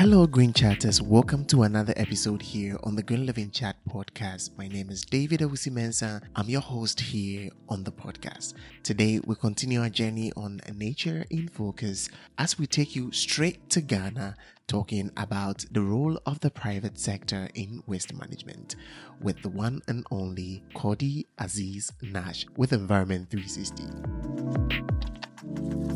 [0.00, 1.02] Hello, Green Chatters.
[1.02, 4.56] Welcome to another episode here on the Green Living Chat podcast.
[4.56, 6.22] My name is David Owusu-Mensah.
[6.34, 8.54] I'm your host here on the podcast.
[8.82, 12.08] Today, we continue our journey on Nature in Focus
[12.38, 17.50] as we take you straight to Ghana, talking about the role of the private sector
[17.54, 18.76] in waste management
[19.20, 25.89] with the one and only Cordie Aziz Nash with Environment 360.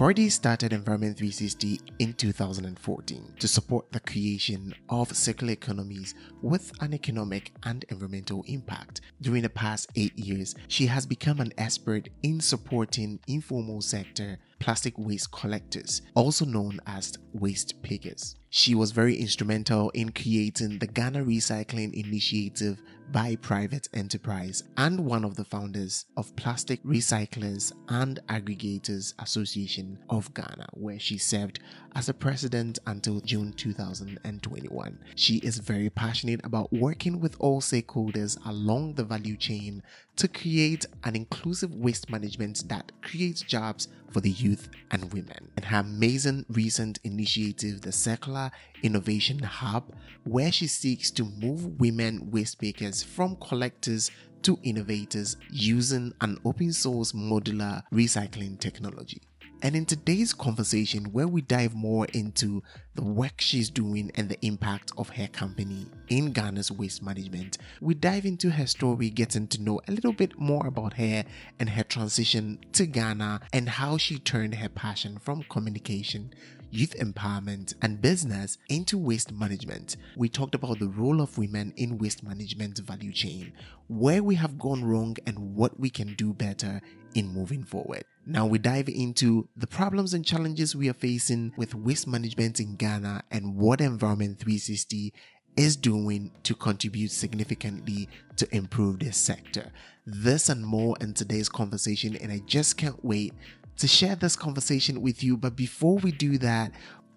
[0.00, 6.94] Cordie started Environment 360 in 2014 to support the creation of circular economies with an
[6.94, 9.02] economic and environmental impact.
[9.20, 14.96] During the past eight years, she has become an expert in supporting informal sector plastic
[14.96, 18.36] waste collectors, also known as waste pickers.
[18.50, 22.80] She was very instrumental in creating the Ghana Recycling Initiative
[23.12, 30.32] by private enterprise and one of the founders of Plastic Recyclers and Aggregators Association of
[30.34, 31.60] Ghana, where she served
[31.96, 34.98] as a president until June 2021.
[35.16, 39.82] She is very passionate about working with all stakeholders along the value chain
[40.16, 45.50] to create an inclusive waste management that creates jobs for the youth and women.
[45.56, 48.50] And her amazing recent initiative, the Circular
[48.82, 49.92] Innovation Hub,
[50.24, 54.10] where she seeks to move women waste makers from collectors
[54.42, 59.22] to innovators using an open source modular recycling technology.
[59.62, 62.62] And in today's conversation, where we dive more into
[62.94, 67.92] the work she's doing and the impact of her company in Ghana's waste management, we
[67.92, 71.24] dive into her story, getting to know a little bit more about her
[71.58, 76.32] and her transition to Ghana and how she turned her passion from communication
[76.70, 79.96] youth empowerment, and business into waste management.
[80.16, 83.52] We talked about the role of women in waste management value chain,
[83.88, 86.80] where we have gone wrong and what we can do better
[87.14, 88.04] in moving forward.
[88.26, 92.76] Now we dive into the problems and challenges we are facing with waste management in
[92.76, 95.12] Ghana and what Environment 360
[95.56, 99.70] is doing to contribute significantly to improve this sector.
[100.06, 103.34] This and more in today's conversation, and I just can't wait
[103.80, 105.36] to share this conversation with you.
[105.36, 106.72] But before we do that,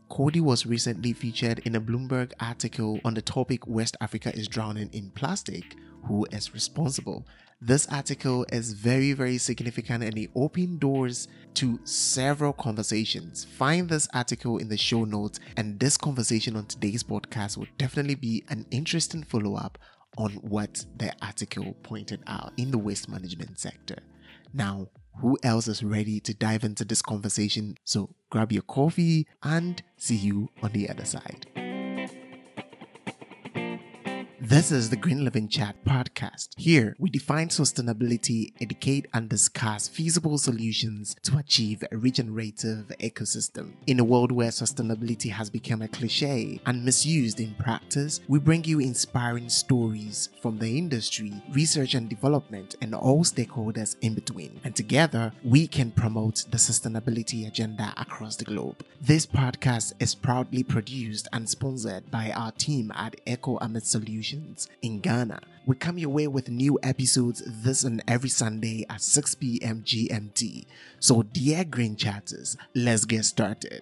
[0.10, 4.90] Cordy was recently featured in a Bloomberg article on the topic West Africa is drowning
[4.94, 5.76] in plastic.
[6.06, 7.26] Who is responsible?
[7.62, 13.46] This article is very, very significant and it opened doors to several conversations.
[13.46, 18.16] Find this article in the show notes, and this conversation on today's podcast will definitely
[18.16, 19.78] be an interesting follow up
[20.18, 23.98] on what the article pointed out in the waste management sector.
[24.54, 24.90] Now,
[25.22, 27.78] who else is ready to dive into this conversation?
[27.84, 31.63] So grab your coffee and see you on the other side.
[34.46, 36.50] This is the Green Living Chat podcast.
[36.58, 43.72] Here, we define sustainability, educate, and discuss feasible solutions to achieve a regenerative ecosystem.
[43.88, 48.66] In a world where sustainability has become a cliche and misused in practice, we bring
[48.66, 54.60] you inspiring stories from the industry, research and development, and all stakeholders in between.
[54.66, 58.84] And together, we can promote the sustainability agenda across the globe.
[59.00, 64.33] This podcast is proudly produced and sponsored by our team at Eco Amit Solutions
[64.82, 65.40] in Ghana.
[65.66, 69.84] We come your way with new episodes this and every Sunday at 6 p.m.
[69.86, 70.66] GMT.
[71.00, 73.82] So, dear Green Chatters, let's get started.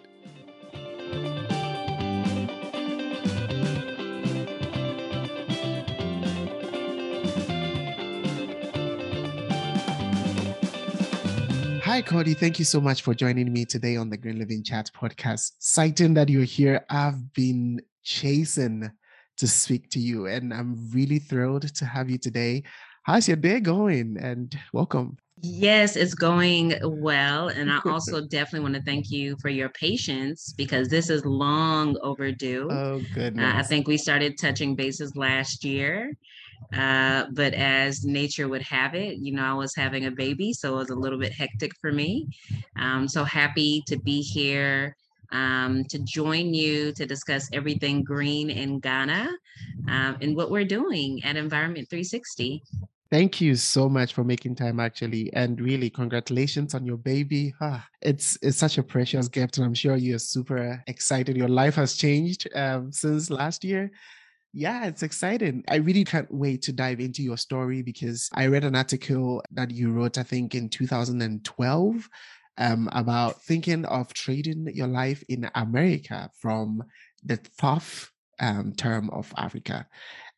[11.83, 12.35] Hi, Cordie.
[12.35, 15.51] Thank you so much for joining me today on the Green Living Chat podcast.
[15.59, 18.91] Citing that you're here, I've been chasing
[19.41, 20.27] to speak to you.
[20.27, 22.61] And I'm really thrilled to have you today.
[23.03, 24.17] How's your day going?
[24.21, 25.17] And welcome.
[25.41, 27.47] Yes, it's going well.
[27.47, 31.97] And I also definitely want to thank you for your patience because this is long
[32.03, 32.69] overdue.
[32.71, 33.43] Oh, goodness.
[33.43, 36.13] Uh, I think we started touching bases last year.
[36.77, 40.75] Uh, but as nature would have it, you know, I was having a baby, so
[40.75, 42.27] it was a little bit hectic for me.
[42.77, 44.95] Um, so happy to be here
[45.31, 49.29] um, to join you to discuss everything green in Ghana
[49.87, 52.61] um, and what we're doing at Environment 360.
[53.11, 57.53] Thank you so much for making time, actually, and really congratulations on your baby.
[57.59, 61.35] Ah, it's it's such a precious gift, and I'm sure you're super excited.
[61.35, 63.91] Your life has changed um, since last year.
[64.53, 65.63] Yeah, it's exciting.
[65.69, 69.71] I really can't wait to dive into your story because I read an article that
[69.71, 72.09] you wrote, I think, in 2012
[72.61, 76.83] um, about thinking of trading your life in America from
[77.25, 79.87] the tough um, term of Africa.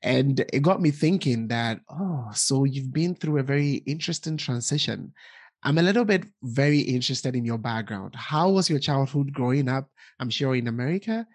[0.01, 5.13] And it got me thinking that, oh, so you've been through a very interesting transition.
[5.63, 8.15] I'm a little bit very interested in your background.
[8.15, 9.89] How was your childhood growing up?
[10.19, 11.27] I'm sure in America.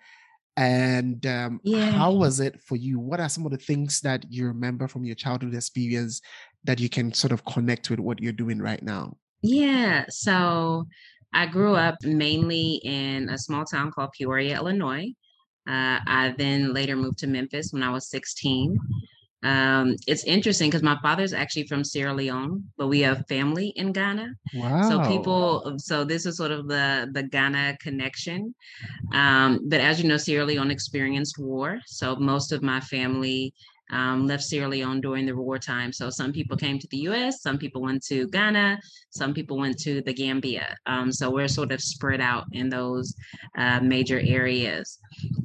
[0.56, 1.92] And um, Yeah.
[1.92, 2.98] how was it for you?
[2.98, 6.20] What are some of the things that you remember from your childhood experience
[6.64, 9.16] that you can sort of connect with what you're doing right now?
[9.42, 10.04] Yeah.
[10.08, 10.86] So
[11.32, 15.12] I grew up mainly in a small town called Peoria, Illinois.
[15.68, 18.78] Uh, I then later moved to Memphis when I was 16.
[19.44, 23.92] Um, it's interesting because my father's actually from Sierra Leone, but we have family in
[23.92, 24.34] Ghana.
[24.54, 24.88] Wow.
[24.88, 28.54] So people, so this is sort of the the Ghana connection.
[29.12, 31.78] Um, but as you know, Sierra Leone experienced war.
[31.86, 33.54] So most of my family
[33.90, 35.92] um, left Sierra Leone during the wartime.
[35.92, 38.78] So some people came to the US, some people went to Ghana,
[39.10, 40.76] some people went to the Gambia.
[40.86, 43.14] Um, so we're sort of spread out in those
[43.56, 44.98] uh, major areas.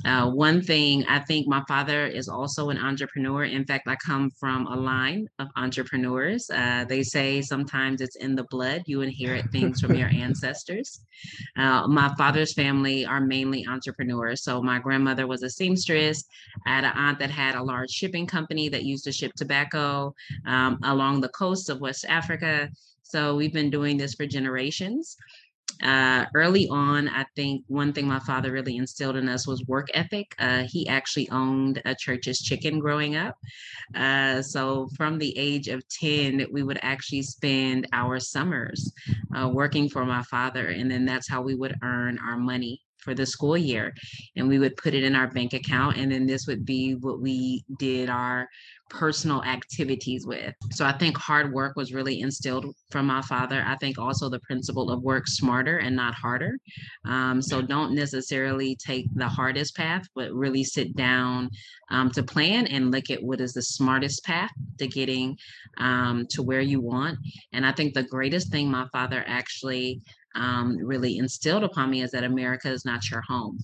[0.06, 3.46] Uh, one thing I think my father is also an entrepreneur.
[3.46, 6.50] In fact, I come from a line of entrepreneurs.
[6.50, 11.02] Uh, they say sometimes it's in the blood, you inherit things from your ancestors.
[11.58, 14.44] Uh, my father's family are mainly entrepreneurs.
[14.44, 16.26] So my grandmother was a seamstress.
[16.66, 20.14] I had an aunt that had a large shipping company that used to ship tobacco
[20.46, 22.70] um, along the coast of West Africa.
[23.04, 25.18] So we've been doing this for generations.
[25.82, 29.88] Uh, early on, I think one thing my father really instilled in us was work
[29.94, 30.36] ethic.
[30.40, 33.36] Uh, he actually owned a Church's Chicken growing up.
[33.96, 38.94] Uh, so from the age of 10, we would actually spend our summers
[39.36, 40.68] uh, working for my father.
[40.68, 43.94] And then that's how we would earn our money for the school year.
[44.36, 45.98] And we would put it in our bank account.
[45.98, 48.48] And then this would be what we did our
[48.90, 50.54] personal activities with.
[50.72, 53.64] So I think hard work was really instilled from my father.
[53.66, 56.58] I think also the principle of work smarter and not harder.
[57.06, 61.50] Um, so don't necessarily take the hardest path, but really sit down
[61.90, 65.38] um, to plan and look at what is the smartest path to getting
[65.78, 67.18] um, to where you want.
[67.52, 70.02] And I think the greatest thing my father actually
[70.36, 73.60] um, really instilled upon me is that America is not your home.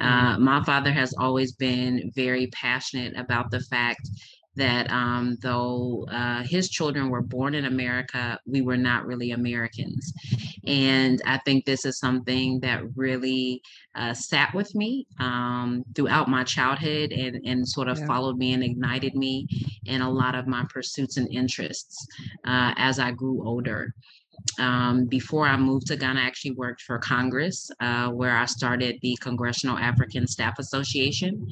[0.00, 4.08] Uh, Mm, my father has always been very passionate about the fact
[4.56, 10.12] that um, though uh, his children were born in America, we were not really Americans.
[10.66, 13.62] And I think this is something that really
[13.94, 18.06] uh, sat with me um, throughout my childhood and, and sort of yeah.
[18.06, 19.46] followed me and ignited me
[19.84, 22.06] in a lot of my pursuits and interests
[22.46, 23.94] uh, as I grew older.
[24.58, 28.98] Um, before I moved to Ghana, I actually worked for Congress, uh, where I started
[29.02, 31.46] the Congressional African Staff Association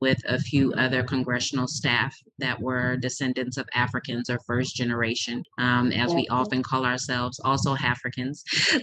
[0.00, 5.92] with a few other congressional staff that were descendants of Africans or first generation, um,
[5.92, 8.44] as we often call ourselves, also Africans.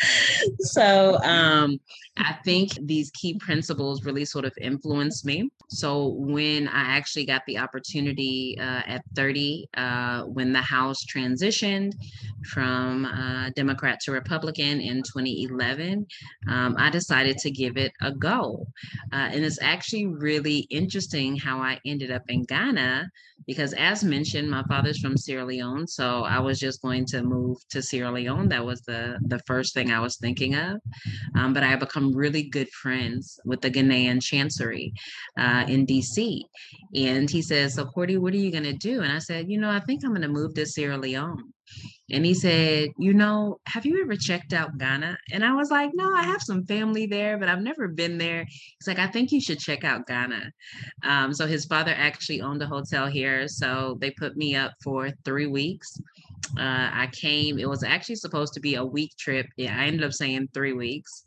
[0.60, 1.78] so um,
[2.16, 5.50] I think these key principles really sort of influenced me.
[5.68, 11.92] So when I actually got the opportunity uh, at 30, uh, when the House transitioned
[12.52, 16.06] from uh, Democrat to Republican in 2011,
[16.48, 18.66] um, I decided to give it a go.
[19.12, 23.10] Uh, and it's actually really interesting how I ended up in Ghana
[23.46, 25.86] because, as mentioned, my father's from Sierra Leone.
[25.86, 28.48] So I was just going to move to Sierra Leone.
[28.48, 30.80] That was the, the first thing I was thinking of.
[31.36, 34.92] Um, but I have become really good friends with the Ghanaian Chancery
[35.38, 36.42] uh, in DC.
[36.94, 39.02] And he says, So, Cordie, what are you going to do?
[39.02, 41.52] And I said, You know, I think I'm going to move to Sierra Leone.
[42.10, 45.16] And he said, You know, have you ever checked out Ghana?
[45.32, 48.44] And I was like, No, I have some family there, but I've never been there.
[48.44, 50.50] He's like, I think you should check out Ghana.
[51.04, 53.46] Um, so his father actually owned a hotel here.
[53.48, 56.00] So they put me up for three weeks.
[56.58, 59.46] Uh, I came, it was actually supposed to be a week trip.
[59.56, 61.22] Yeah, I ended up saying three weeks.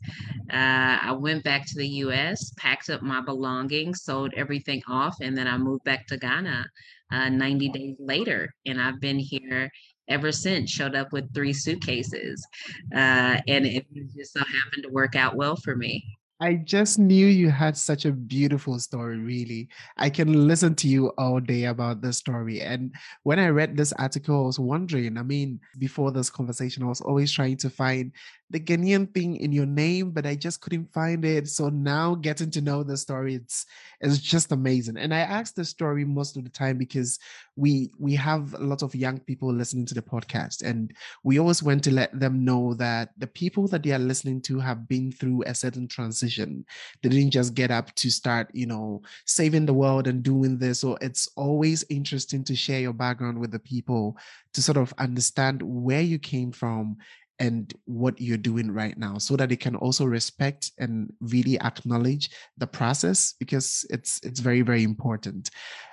[0.52, 5.36] Uh, I went back to the US, packed up my belongings, sold everything off, and
[5.36, 6.66] then I moved back to Ghana
[7.10, 8.54] uh, 90 days later.
[8.66, 9.70] And I've been here
[10.08, 12.46] ever since showed up with three suitcases
[12.94, 16.04] uh, and it just so happened to work out well for me
[16.40, 19.68] I just knew you had such a beautiful story, really.
[19.96, 22.60] I can listen to you all day about this story.
[22.60, 22.92] And
[23.22, 27.00] when I read this article, I was wondering, I mean, before this conversation, I was
[27.00, 28.12] always trying to find
[28.50, 31.48] the Ghanaian thing in your name, but I just couldn't find it.
[31.48, 33.66] So now getting to know the story, it's
[34.00, 34.98] it's just amazing.
[34.98, 37.18] And I ask the story most of the time because
[37.56, 41.62] we we have a lot of young people listening to the podcast, and we always
[41.62, 45.10] want to let them know that the people that they are listening to have been
[45.10, 46.66] through a certain transition.
[47.02, 50.80] They didn't just get up to start, you know, saving the world and doing this.
[50.80, 54.18] So it's always interesting to share your background with the people
[54.52, 56.98] to sort of understand where you came from
[57.38, 62.30] and what you're doing right now so that they can also respect and really acknowledge
[62.58, 65.50] the process because it's it's very very important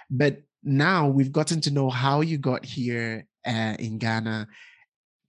[0.10, 4.48] but now we've gotten to know how you got here uh, in ghana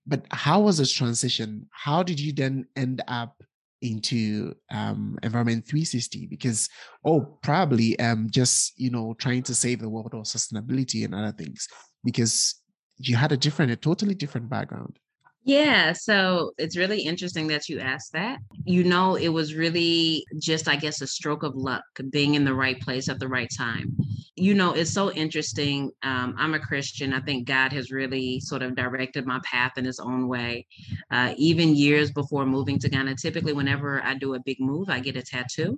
[0.07, 3.42] but how was this transition how did you then end up
[3.83, 6.26] into um, Environment 360?
[6.26, 6.69] Because,
[7.04, 11.33] oh, probably um, just, you know, trying to save the world or sustainability and other
[11.33, 11.69] things,
[12.04, 12.62] because
[12.97, 14.99] you had a different, a totally different background.
[15.45, 18.39] Yeah, so it's really interesting that you asked that.
[18.65, 22.55] You know, it was really just, I guess, a stroke of luck being in the
[22.55, 23.97] right place at the right time.
[24.37, 25.91] You know, it's so interesting.
[26.05, 27.13] Um, I'm a Christian.
[27.13, 30.67] I think God has really sort of directed my path in his own way.
[31.11, 35.01] Uh, even years before moving to Ghana, typically, whenever I do a big move, I
[35.01, 35.77] get a tattoo.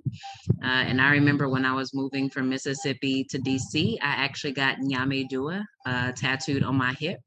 [0.63, 4.77] Uh, and I remember when I was moving from Mississippi to DC, I actually got
[4.77, 7.19] Nyame Dua uh, tattooed on my hip.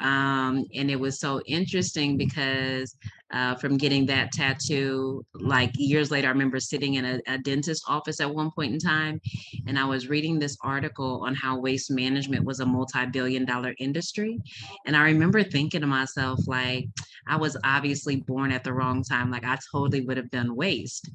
[0.00, 2.96] Um, and it was so interesting because
[3.32, 5.24] uh, from getting that tattoo.
[5.34, 8.78] Like years later, I remember sitting in a, a dentist office at one point in
[8.78, 9.20] time,
[9.66, 14.38] and I was reading this article on how waste management was a multi-billion dollar industry.
[14.86, 16.86] And I remember thinking to myself, like,
[17.26, 19.30] I was obviously born at the wrong time.
[19.30, 21.10] Like I totally would have done waste.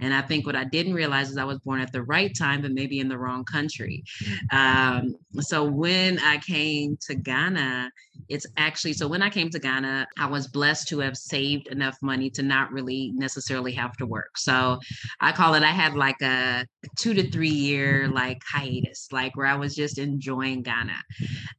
[0.00, 2.62] And I think what I didn't realize is I was born at the right time,
[2.62, 4.04] but maybe in the wrong country.
[4.52, 7.90] Um, so when I came to Ghana,
[8.28, 11.68] it's actually so when I came to Ghana, I was blessed to have saved saved
[11.68, 14.36] enough money to not really necessarily have to work.
[14.38, 14.78] So
[15.20, 19.46] I call it, I had like a two to three year like hiatus, like where
[19.46, 20.96] I was just enjoying Ghana.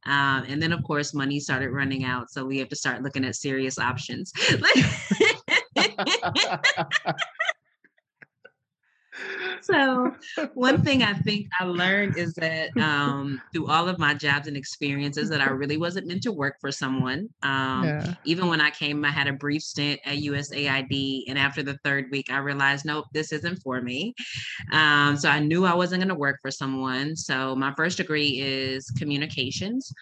[0.06, 2.30] Um, and then, of course, money started running out.
[2.30, 4.32] So we have to start looking at serious options.
[9.60, 10.14] so
[10.54, 14.56] one thing I think I learned is that um, through all of my jobs and
[14.56, 17.28] experiences that I really wasn't meant to work for someone.
[17.42, 18.14] Um, yeah.
[18.24, 22.06] Even when I came, I had a brief stint at USAID, and after the third
[22.10, 24.14] week, I realized, nope, this isn't for me.
[24.72, 27.16] Um, so I knew I wasn't going to work for someone.
[27.16, 29.92] So my first degree is communications.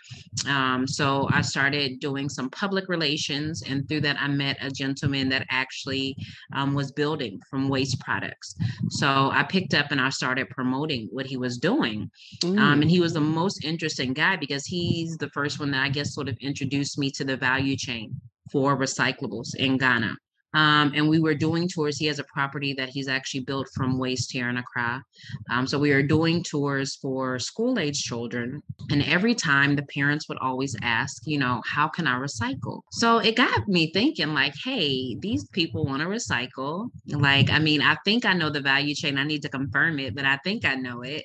[0.48, 5.28] Um, so I started doing some public relations, and through that, I met a gentleman
[5.30, 6.16] that actually
[6.52, 8.54] um, was building from waste products.
[8.90, 12.10] So I picked up and I started promoting what he was doing.
[12.42, 12.58] Mm.
[12.58, 13.34] Um, and he was the mm.
[13.34, 17.10] most interesting guy because he's the first one that I guess sort of introduced me
[17.12, 18.20] to the value chain
[18.50, 20.16] for recyclables in Ghana.
[20.56, 21.98] Um, and we were doing tours.
[21.98, 25.02] He has a property that he's actually built from waste here in Accra.
[25.50, 28.62] Um, so we were doing tours for school age children.
[28.90, 32.80] And every time the parents would always ask, you know, how can I recycle?
[32.90, 36.88] So it got me thinking, like, hey, these people want to recycle.
[37.06, 39.18] Like, I mean, I think I know the value chain.
[39.18, 41.24] I need to confirm it, but I think I know it.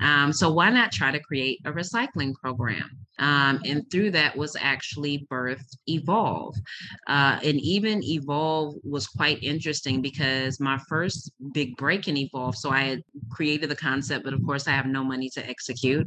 [0.00, 3.01] Um, so why not try to create a recycling program?
[3.18, 6.56] Um, and through that was actually birthed Evolve.
[7.06, 12.70] Uh, and even Evolve was quite interesting because my first big break in Evolve, so
[12.70, 16.06] I had created the concept, but of course I have no money to execute,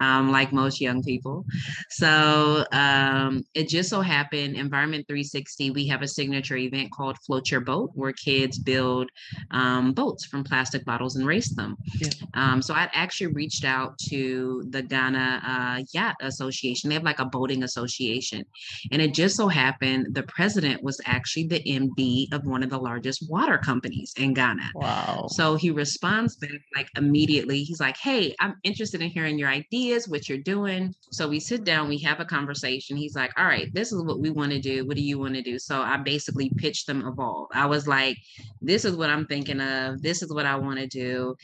[0.00, 1.44] um, like most young people.
[1.90, 7.50] So um, it just so happened, Environment 360, we have a signature event called Float
[7.50, 9.10] Your Boat, where kids build
[9.50, 11.76] um, boats from plastic bottles and race them.
[11.98, 12.08] Yeah.
[12.34, 16.88] Um, so I'd actually reached out to the Ghana uh, Yacht Association association.
[16.88, 18.44] They have like a boating association.
[18.92, 22.78] And it just so happened the president was actually the MD of one of the
[22.78, 24.70] largest water companies in Ghana.
[24.74, 25.26] Wow.
[25.30, 27.62] So he responds back like immediately.
[27.62, 30.94] He's like, Hey, I'm interested in hearing your ideas, what you're doing.
[31.10, 32.96] So we sit down, we have a conversation.
[32.96, 34.86] He's like, All right, this is what we want to do.
[34.86, 35.58] What do you want to do?
[35.58, 37.48] So I basically pitched them Evolve.
[37.52, 38.16] I was like,
[38.60, 40.02] This is what I'm thinking of.
[40.02, 41.36] This is what I want to do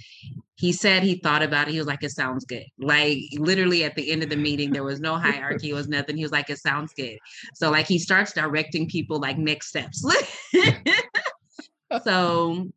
[0.62, 1.72] he said he thought about it.
[1.72, 2.64] He was like, it sounds good.
[2.78, 6.16] Like literally at the end of the meeting, there was no hierarchy, it was nothing.
[6.16, 7.18] He was like, it sounds good.
[7.54, 10.04] So like he starts directing people like next steps.
[12.04, 12.68] so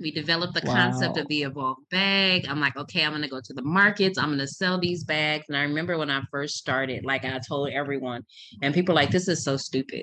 [0.00, 0.74] we developed the wow.
[0.74, 2.46] concept of the evolved bag.
[2.48, 4.18] I'm like, okay, I'm gonna go to the markets.
[4.18, 5.46] I'm gonna sell these bags.
[5.48, 8.24] And I remember when I first started, like I told everyone,
[8.62, 10.02] and people like, this is so stupid.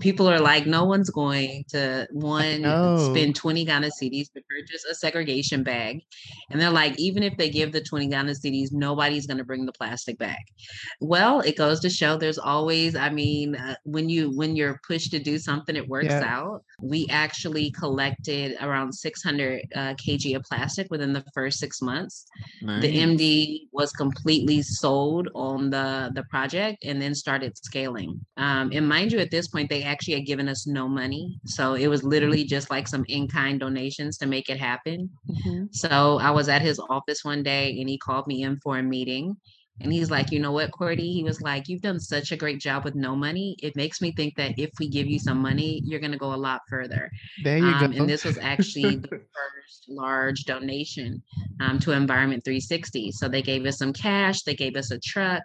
[0.00, 2.62] people are like, no one's going to one
[2.98, 6.02] spend 20 Ghana cedis to purchase a segregation bag.
[6.50, 9.72] And they're like, even if they give the 20 Ghana cedis, nobody's gonna bring the
[9.72, 10.42] plastic bag.
[11.00, 15.10] Well, it goes to show there's always, I mean, uh, when you when you're pushed
[15.12, 16.24] to do something, it works yeah.
[16.24, 16.64] out.
[16.80, 22.26] We actually collected around six 600 uh, kg of plastic within the first six months.
[22.60, 22.82] Nice.
[22.82, 28.20] The MD was completely sold on the, the project and then started scaling.
[28.36, 31.38] Um, and mind you, at this point, they actually had given us no money.
[31.46, 35.10] So it was literally just like some in kind donations to make it happen.
[35.30, 35.66] Mm-hmm.
[35.70, 38.82] So I was at his office one day and he called me in for a
[38.82, 39.36] meeting
[39.80, 41.12] And he's like, you know what, Cordie?
[41.12, 43.56] He was like, you've done such a great job with no money.
[43.62, 46.34] It makes me think that if we give you some money, you're going to go
[46.34, 47.10] a lot further.
[47.42, 47.98] There you um, go.
[47.98, 51.22] And this was actually the first large donation
[51.60, 53.12] um, to Environment 360.
[53.12, 55.42] So they gave us some cash, they gave us a truck.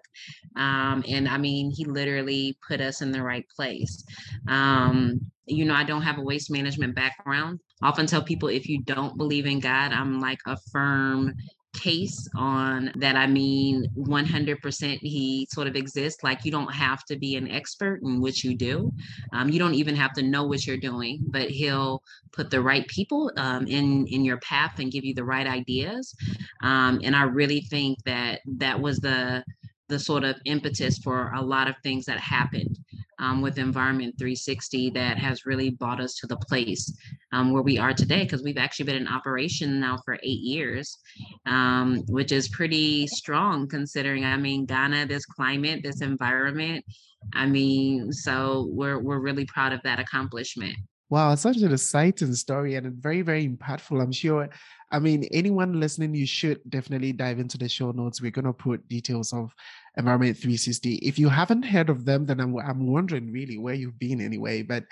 [0.55, 4.03] Um, and I mean, he literally put us in the right place.
[4.47, 7.59] Um, you know, I don't have a waste management background.
[7.81, 11.33] I often tell people if you don't believe in God, I'm like a firm
[11.77, 13.15] case on that.
[13.15, 16.23] I mean, 100% he sort of exists.
[16.23, 18.91] Like you don't have to be an expert in what you do.
[19.33, 22.87] Um, you don't even have to know what you're doing, but he'll put the right
[22.87, 26.13] people um, in in your path and give you the right ideas.
[26.61, 29.43] Um, and I really think that that was the
[29.89, 32.77] the sort of impetus for a lot of things that happened
[33.19, 36.95] um, with Environment 360 that has really brought us to the place
[37.33, 40.97] um, where we are today because we've actually been in operation now for eight years,
[41.45, 46.85] um, which is pretty strong considering, I mean, Ghana, this climate, this environment.
[47.33, 50.75] I mean, so we're, we're really proud of that accomplishment.
[51.09, 54.01] Wow, such an exciting story and very, very impactful.
[54.01, 54.49] I'm sure
[54.89, 58.21] I mean, anyone listening, you should definitely dive into the show notes.
[58.21, 59.53] We're going to put details of
[59.97, 60.95] Environment 360.
[60.95, 64.61] If you haven't heard of them, then I'm, I'm wondering really where you've been anyway.
[64.61, 64.85] But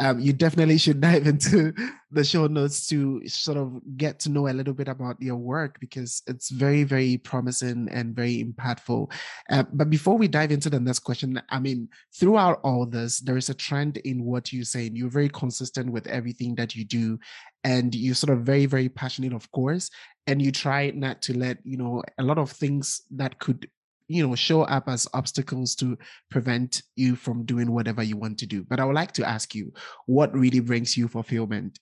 [0.00, 1.72] um, you definitely should dive into
[2.10, 5.78] the show notes to sort of get to know a little bit about your work
[5.80, 9.12] because it's very, very promising and very impactful.
[9.50, 13.36] Uh, but before we dive into the next question, I mean, throughout all this, there
[13.36, 16.84] is a trend in what you say, and you're very consistent with everything that you
[16.84, 17.18] do
[17.64, 19.90] and you're sort of very very passionate of course
[20.28, 23.68] and you try not to let you know a lot of things that could
[24.08, 25.96] you know show up as obstacles to
[26.30, 28.64] prevent you from doing whatever you want to do.
[28.64, 29.72] But i would like to ask you
[30.06, 31.78] what really brings you fulfillment?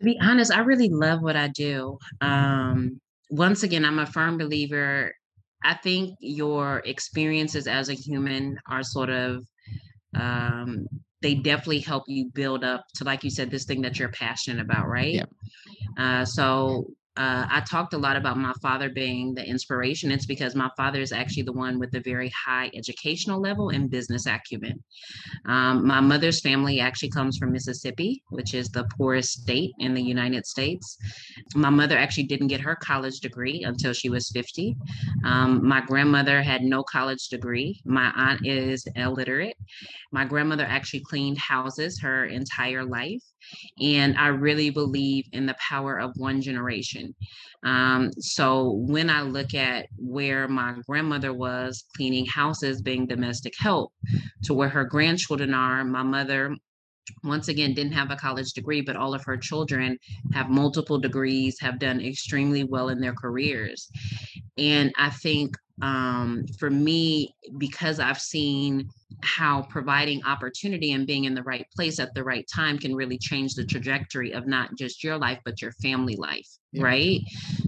[0.00, 1.98] To be honest i really love what i do.
[2.20, 5.12] Um once again i'm a firm believer.
[5.64, 9.44] I think your experiences as a human are sort of
[10.14, 10.86] um
[11.22, 14.62] they definitely help you build up to like you said this thing that you're passionate
[14.62, 15.14] about right?
[15.14, 15.24] Yeah.
[15.98, 20.10] uh, so uh, I talked a lot about my father being the inspiration.
[20.10, 23.90] It's because my father is actually the one with a very high educational level and
[23.90, 24.82] business acumen.
[25.46, 30.02] Um, my mother's family actually comes from Mississippi, which is the poorest state in the
[30.02, 30.98] United States.
[31.54, 34.76] My mother actually didn't get her college degree until she was 50.
[35.24, 37.80] Um, my grandmother had no college degree.
[37.84, 39.56] My aunt is illiterate.
[40.12, 43.22] My grandmother actually cleaned houses her entire life.
[43.80, 47.05] And I really believe in the power of one generation.
[47.64, 53.92] Um, so when I look at where my grandmother was cleaning houses, being domestic help,
[54.44, 56.56] to where her grandchildren are, my mother
[57.22, 59.98] once again didn't have a college degree but all of her children
[60.32, 63.88] have multiple degrees have done extremely well in their careers.
[64.58, 68.88] And i think um, for me because i've seen
[69.22, 73.18] how providing opportunity and being in the right place at the right time can really
[73.18, 76.84] change the trajectory of not just your life but your family life yeah.
[76.84, 77.20] right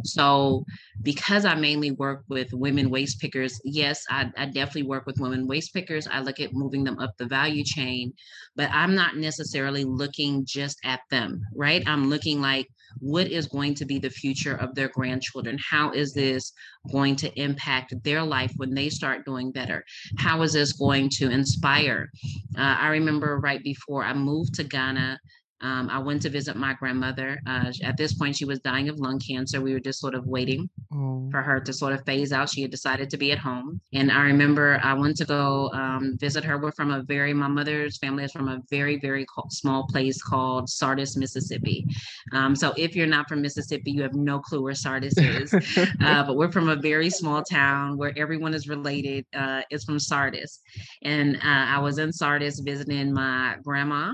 [0.04, 0.64] so
[1.02, 5.46] because i mainly work with women waste pickers yes I, I definitely work with women
[5.46, 8.12] waste pickers i look at moving them up the value chain
[8.56, 12.68] but i'm not necessarily looking just at them right i'm looking like
[13.00, 15.58] what is going to be the future of their grandchildren?
[15.58, 16.52] How is this
[16.90, 19.84] going to impact their life when they start doing better?
[20.16, 22.10] How is this going to inspire?
[22.56, 25.20] Uh, I remember right before I moved to Ghana,
[25.60, 27.40] um, I went to visit my grandmother.
[27.46, 29.60] Uh, at this point, she was dying of lung cancer.
[29.60, 31.28] We were just sort of waiting oh.
[31.30, 32.48] for her to sort of phase out.
[32.48, 33.80] She had decided to be at home.
[33.92, 36.58] And I remember I went to go um, visit her.
[36.58, 40.68] We're from a very, my mother's family is from a very, very small place called
[40.68, 41.84] Sardis, Mississippi.
[42.32, 45.52] Um, so if you're not from Mississippi, you have no clue where Sardis is.
[46.00, 49.26] uh, but we're from a very small town where everyone is related.
[49.34, 50.60] Uh, it's from Sardis.
[51.02, 54.12] And uh, I was in Sardis visiting my grandma.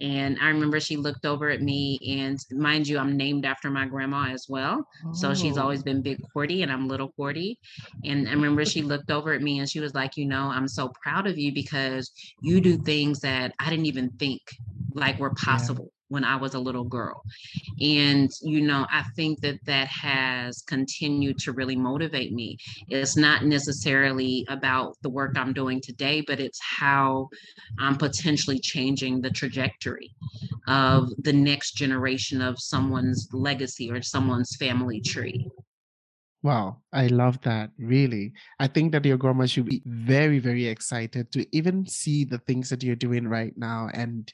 [0.00, 3.86] And I remember she looked over at me, and mind you, I'm named after my
[3.86, 4.86] grandma as well.
[5.06, 5.12] Oh.
[5.12, 5.62] So she's oh.
[5.62, 7.58] always been Big Cordie, and I'm Little Cordie.
[8.04, 10.68] And I remember she looked over at me and she was like, You know, I'm
[10.68, 14.42] so proud of you because you do things that I didn't even think
[14.94, 17.22] like were possible when I was a little girl.
[17.80, 22.58] And, you know, I think that that has continued to really motivate me.
[22.88, 27.28] It's not necessarily about the work I'm doing today, but it's how
[27.78, 30.14] I'm potentially changing the trajectory
[30.66, 35.48] of the next generation of someone's legacy or someone's family tree.
[36.42, 37.70] Wow, I love that.
[37.78, 38.32] Really.
[38.60, 42.70] I think that your grandma should be very, very excited to even see the things
[42.70, 44.32] that you're doing right now and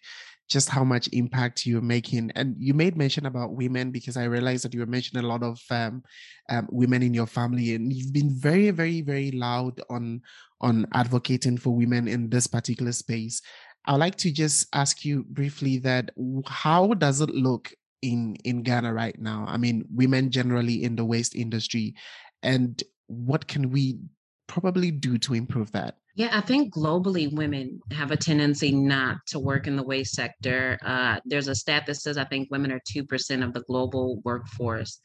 [0.48, 2.30] just how much impact you're making.
[2.34, 5.42] And you made mention about women because I realized that you were mentioning a lot
[5.42, 6.02] of um,
[6.50, 10.20] um, women in your family, and you've been very, very, very loud on
[10.60, 13.40] on advocating for women in this particular space.
[13.86, 16.10] I'd like to just ask you briefly that
[16.46, 19.44] how does it look in in Ghana right now?
[19.48, 21.94] I mean, women generally in the waste industry,
[22.42, 23.98] and what can we
[24.46, 25.96] probably do to improve that?
[26.16, 30.78] Yeah, I think globally women have a tendency not to work in the waste sector.
[30.84, 35.00] Uh, there's a stat that says I think women are 2% of the global workforce.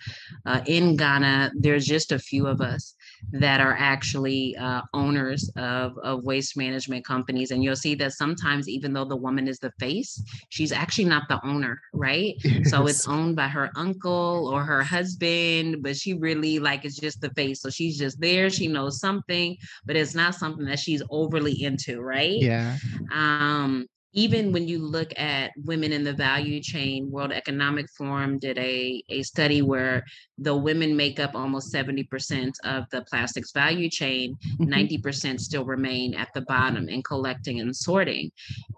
[0.46, 2.94] Uh, in Ghana, there's just a few of us
[3.32, 7.50] that are actually uh, owners of, of waste management companies.
[7.50, 11.24] And you'll see that sometimes, even though the woman is the face, she's actually not
[11.28, 12.36] the owner, right?
[12.50, 12.72] Yes.
[12.72, 17.22] So it's owned by her uncle or her husband, but she really like is just
[17.22, 17.62] the face.
[17.62, 18.50] So she's just there.
[18.50, 22.40] She knows something, but it's not something that she's overly into, right?
[22.40, 22.78] Yeah.
[23.12, 28.58] Um, even when you look at women in the value chain, World Economic Forum did
[28.58, 30.04] a, a study where
[30.38, 34.74] the women make up almost 70% of the plastics value chain, mm-hmm.
[35.04, 38.32] 90% still remain at the bottom in collecting and sorting.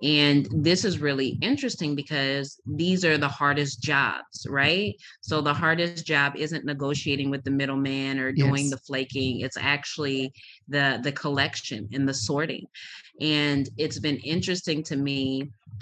[0.04, 4.96] And this is really interesting because these are the hardest jobs, right?
[5.22, 8.72] So the hardest job isn't negotiating with the middleman or doing yes.
[8.72, 10.34] the flaking, it's actually
[10.68, 12.66] the the collection and the sorting.
[13.20, 15.21] And it's been interesting to me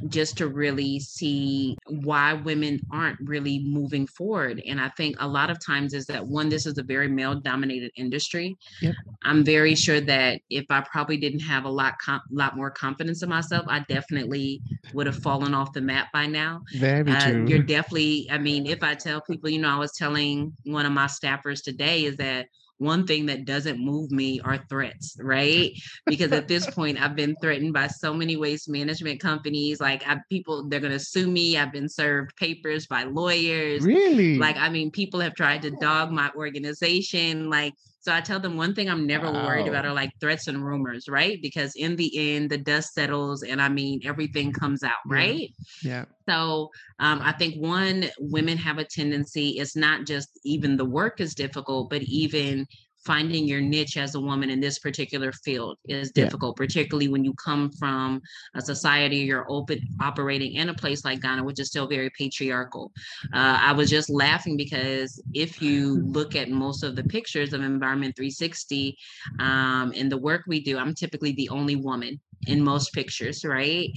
[0.08, 4.62] just to really see why women aren't really moving forward.
[4.66, 7.36] And I think a lot of times is that one, this is a very male
[7.36, 8.58] dominated industry.
[8.82, 8.96] Yep.
[9.24, 13.22] I'm very sure that if I probably didn't have a lot, com- lot more confidence
[13.24, 14.62] in myself, I definitely
[14.94, 16.62] would have fallen off the map by now.
[16.76, 17.46] Very uh, true.
[17.48, 20.94] You're definitely, I mean, if I tell people, you know, I was telling one of
[20.94, 22.48] my staffers today is that
[22.80, 25.72] one thing that doesn't move me are threats, right?
[26.06, 29.80] Because at this point, I've been threatened by so many waste management companies.
[29.80, 31.58] Like, I, people, they're going to sue me.
[31.58, 33.84] I've been served papers by lawyers.
[33.84, 34.38] Really?
[34.38, 37.50] Like, I mean, people have tried to dog my organization.
[37.50, 39.46] Like, so I tell them one thing I'm never wow.
[39.46, 41.38] worried about are like threats and rumors, right?
[41.42, 45.50] Because in the end, the dust settles and I mean, everything comes out, right?
[45.84, 46.06] Yeah.
[46.28, 51.20] So um, I think one, women have a tendency, it's not just even the work
[51.20, 52.68] is difficult, but even
[53.06, 56.66] finding your niche as a woman in this particular field is difficult, yeah.
[56.66, 58.22] particularly when you come from
[58.56, 62.92] a society you're open operating in a place like Ghana, which is still very patriarchal.
[63.34, 67.62] Uh, I was just laughing because if you look at most of the pictures of
[67.62, 68.98] Environment 360
[69.40, 73.90] um, and the work we do, I'm typically the only woman in most pictures, right?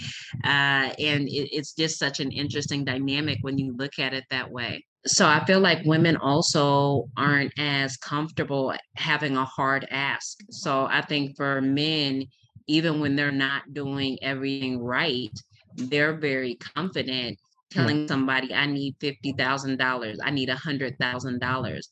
[0.44, 4.50] Uh, and it, it's just such an interesting dynamic when you look at it that
[4.50, 10.38] way so I feel like women also aren't as comfortable having a hard ask.
[10.50, 12.26] So I think for men,
[12.68, 15.33] even when they're not doing everything right,
[15.74, 17.38] they're very confident
[17.72, 21.82] telling somebody I need $50,000, I need $100,000.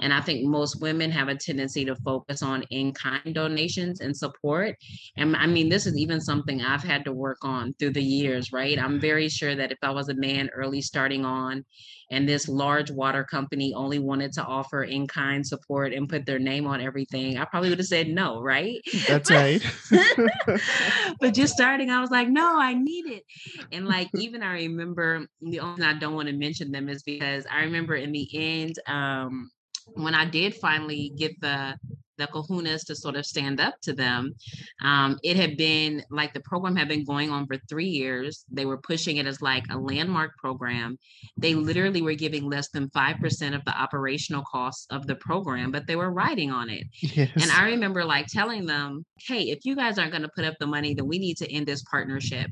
[0.00, 4.16] And I think most women have a tendency to focus on in kind donations and
[4.16, 4.76] support.
[5.16, 8.52] And I mean, this is even something I've had to work on through the years,
[8.52, 8.78] right?
[8.78, 11.64] I'm very sure that if I was a man early starting on
[12.10, 16.38] and this large water company only wanted to offer in kind support and put their
[16.38, 18.80] name on everything, I probably would have said no, right?
[19.06, 19.62] That's right.
[21.20, 23.22] but just starting, I was like, no, I need it.
[23.70, 27.46] And like, even I remember the only I don't want to mention them is because
[27.50, 29.50] I remember in the end, um,
[29.94, 31.76] when I did finally get the
[32.20, 34.34] the kahunas to sort of stand up to them.
[34.82, 38.44] Um, it had been like the program had been going on for three years.
[38.50, 40.98] They were pushing it as like a landmark program.
[41.36, 45.86] They literally were giving less than 5% of the operational costs of the program, but
[45.86, 46.84] they were writing on it.
[47.00, 47.30] Yes.
[47.34, 50.54] And I remember like telling them, hey, if you guys aren't going to put up
[50.60, 52.50] the money, then we need to end this partnership.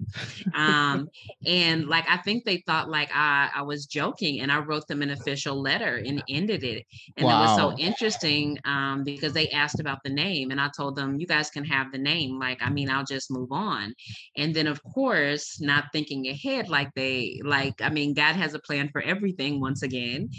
[0.55, 1.09] Um,
[1.47, 5.03] and like, I think they thought like I, I was joking and I wrote them
[5.03, 6.85] an official letter and ended it.
[7.17, 7.39] And wow.
[7.39, 11.19] it was so interesting um, because they asked about the name and I told them,
[11.21, 12.39] you guys can have the name.
[12.39, 13.95] Like, I mean, I'll just move on.
[14.37, 18.59] And then, of course, not thinking ahead, like they, like, I mean, God has a
[18.59, 20.31] plan for everything once again.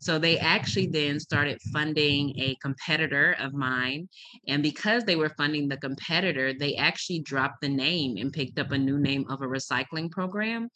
[0.00, 4.08] So they actually then started funding a competitor of mine.
[4.48, 8.72] And because they were funding the competitor, they actually dropped the name and picked up
[8.72, 10.68] a new name of a recycling program.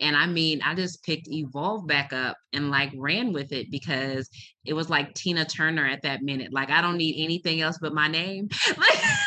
[0.00, 4.28] And I mean, I just picked Evolve back up and like ran with it because
[4.64, 6.52] it was like Tina Turner at that minute.
[6.52, 8.48] Like, I don't need anything else but my name.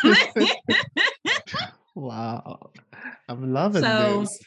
[1.96, 2.72] wow.
[3.28, 4.40] I'm loving so, this.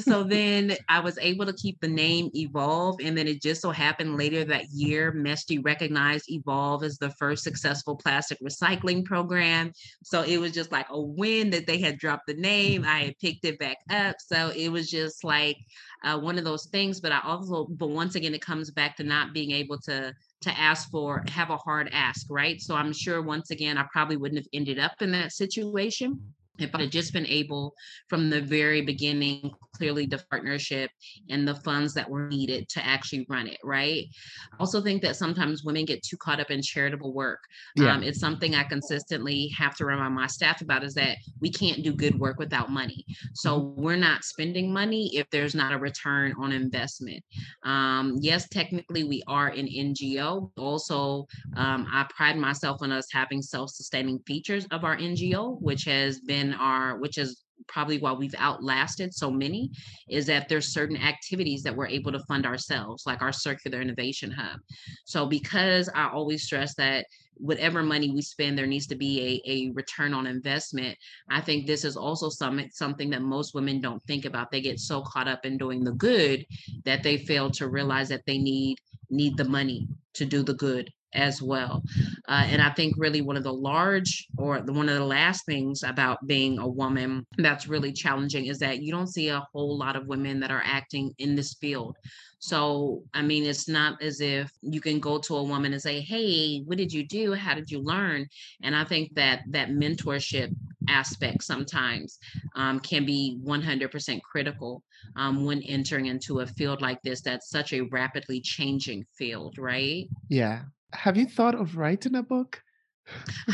[0.00, 3.00] So then I was able to keep the name Evolve.
[3.02, 7.44] And then it just so happened later that year, MESTI recognized Evolve as the first
[7.44, 9.72] successful plastic recycling program.
[10.02, 12.84] So it was just like a win that they had dropped the name.
[12.84, 14.16] I had picked it back up.
[14.18, 15.56] So it was just like
[16.04, 17.00] uh, one of those things.
[17.00, 20.50] But I also, but once again, it comes back to not being able to to
[20.58, 24.38] ask for have a hard ask right so i'm sure once again i probably wouldn't
[24.38, 26.20] have ended up in that situation
[26.58, 27.74] if I had just been able
[28.08, 30.90] from the very beginning, clearly the partnership
[31.28, 34.04] and the funds that were needed to actually run it, right?
[34.52, 37.40] I also think that sometimes women get too caught up in charitable work.
[37.76, 37.94] Yeah.
[37.94, 41.82] Um, it's something I consistently have to remind my staff about is that we can't
[41.82, 43.04] do good work without money.
[43.34, 43.82] So mm-hmm.
[43.82, 47.22] we're not spending money if there's not a return on investment.
[47.64, 50.50] Um, yes, technically we are an NGO.
[50.56, 56.20] Also, um, I pride myself on us having self-sustaining features of our NGO, which has
[56.20, 59.70] been in our, which is probably why we've outlasted so many,
[60.08, 64.30] is that there's certain activities that we're able to fund ourselves, like our circular innovation
[64.30, 64.60] hub.
[65.04, 69.50] So because I always stress that whatever money we spend, there needs to be a,
[69.50, 70.96] a return on investment.
[71.30, 74.50] I think this is also some, something that most women don't think about.
[74.50, 76.46] They get so caught up in doing the good
[76.84, 78.78] that they fail to realize that they need
[79.10, 81.82] need the money to do the good as well.
[82.28, 85.46] Uh, and I think really one of the large or the, one of the last
[85.46, 89.76] things about being a woman that's really challenging is that you don't see a whole
[89.78, 91.96] lot of women that are acting in this field.
[92.38, 96.00] So, I mean, it's not as if you can go to a woman and say,
[96.00, 97.32] Hey, what did you do?
[97.32, 98.26] How did you learn?
[98.62, 100.54] And I think that that mentorship
[100.88, 102.18] aspect sometimes
[102.56, 104.82] um, can be 100% critical
[105.16, 110.08] um, when entering into a field like this that's such a rapidly changing field, right?
[110.28, 110.62] Yeah,
[110.94, 112.62] have you thought of writing a book?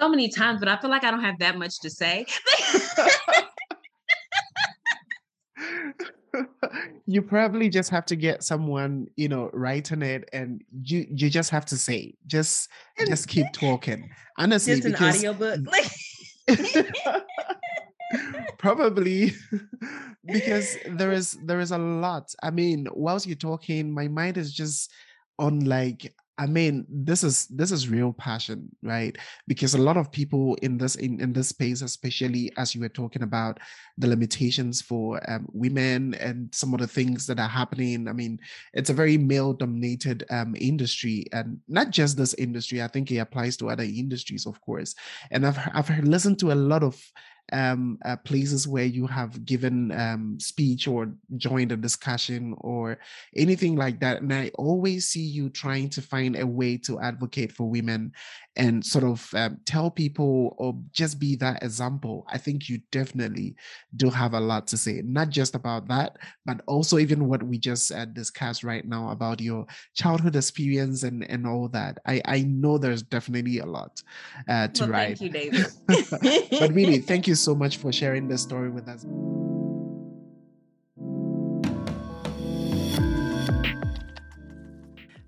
[0.00, 2.24] so many times, but I feel like I don't have that much to say.
[7.06, 11.50] you probably just have to get someone, you know, writing it, and you you just
[11.50, 12.68] have to say, just
[13.06, 14.10] just keep talking.
[14.38, 15.60] Honestly, just an because, audiobook.
[18.58, 19.32] probably
[20.24, 22.34] because there is there is a lot.
[22.42, 24.90] I mean, whilst you're talking, my mind is just
[25.38, 29.16] on like I mean, this is this is real passion, right?
[29.46, 32.90] Because a lot of people in this in, in this space, especially as you were
[32.90, 33.58] talking about
[33.96, 38.06] the limitations for um, women and some of the things that are happening.
[38.06, 38.38] I mean,
[38.74, 42.82] it's a very male-dominated um, industry, and not just this industry.
[42.82, 44.94] I think it applies to other industries, of course.
[45.30, 47.00] And I've I've listened to a lot of
[47.52, 52.98] um, uh, places where you have given um, speech or joined a discussion or
[53.36, 54.20] anything like that.
[54.22, 58.12] And I always see you trying to find a way to advocate for women
[58.56, 62.26] and sort of um, tell people or just be that example.
[62.28, 63.54] I think you definitely
[63.94, 67.58] do have a lot to say, not just about that, but also even what we
[67.58, 71.98] just uh, discussed right now about your childhood experience and, and all that.
[72.06, 74.02] I, I know there's definitely a lot
[74.48, 75.18] uh, to well, write.
[75.18, 75.66] Thank you, David.
[76.58, 79.06] but really, thank you so much for sharing this story with us.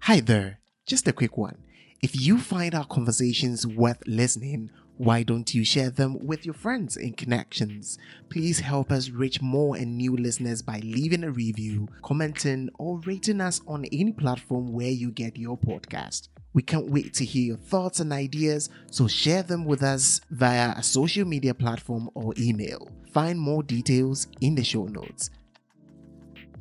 [0.00, 1.58] Hi there, just a quick one.
[2.00, 6.96] If you find our conversations worth listening, why don't you share them with your friends
[6.96, 7.98] and connections?
[8.30, 13.40] Please help us reach more and new listeners by leaving a review, commenting, or rating
[13.40, 16.28] us on any platform where you get your podcast.
[16.58, 20.74] We can't wait to hear your thoughts and ideas, so share them with us via
[20.76, 22.90] a social media platform or email.
[23.12, 25.30] Find more details in the show notes.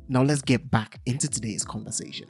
[0.08, 2.28] Now let's get back into today's conversation.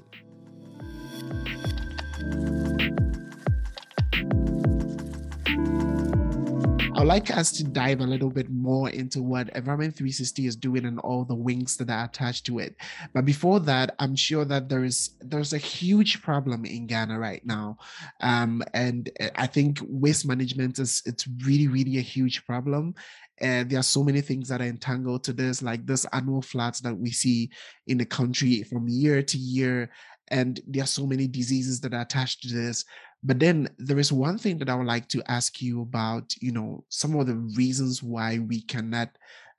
[6.99, 10.85] I'd like us to dive a little bit more into what Environment 360 is doing
[10.85, 12.75] and all the wings that are attached to it.
[13.15, 17.47] But before that, I'm sure that there is there's a huge problem in Ghana right
[17.47, 17.79] now,
[18.21, 22.97] um, and I think waste management is it's really really a huge problem.
[23.41, 26.81] And there are so many things that are entangled to this, like this annual floods
[26.81, 27.51] that we see
[27.87, 29.93] in the country from year to year.
[30.33, 32.85] And there are so many diseases that are attached to this.
[33.23, 36.53] But then there is one thing that I would like to ask you about, you
[36.53, 39.11] know, some of the reasons why we cannot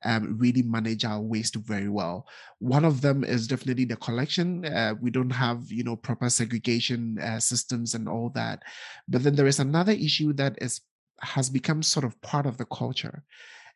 [0.05, 2.25] um, really manage our waste very well.
[2.59, 4.65] One of them is definitely the collection.
[4.65, 8.63] Uh, we don't have, you know, proper segregation uh, systems and all that.
[9.07, 10.81] But then there is another issue that is
[11.21, 13.23] has become sort of part of the culture.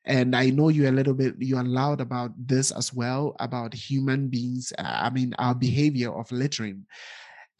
[0.05, 4.27] And I know you're a little bit, you're loud about this as well, about human
[4.27, 6.85] beings, uh, I mean, our behavior of littering.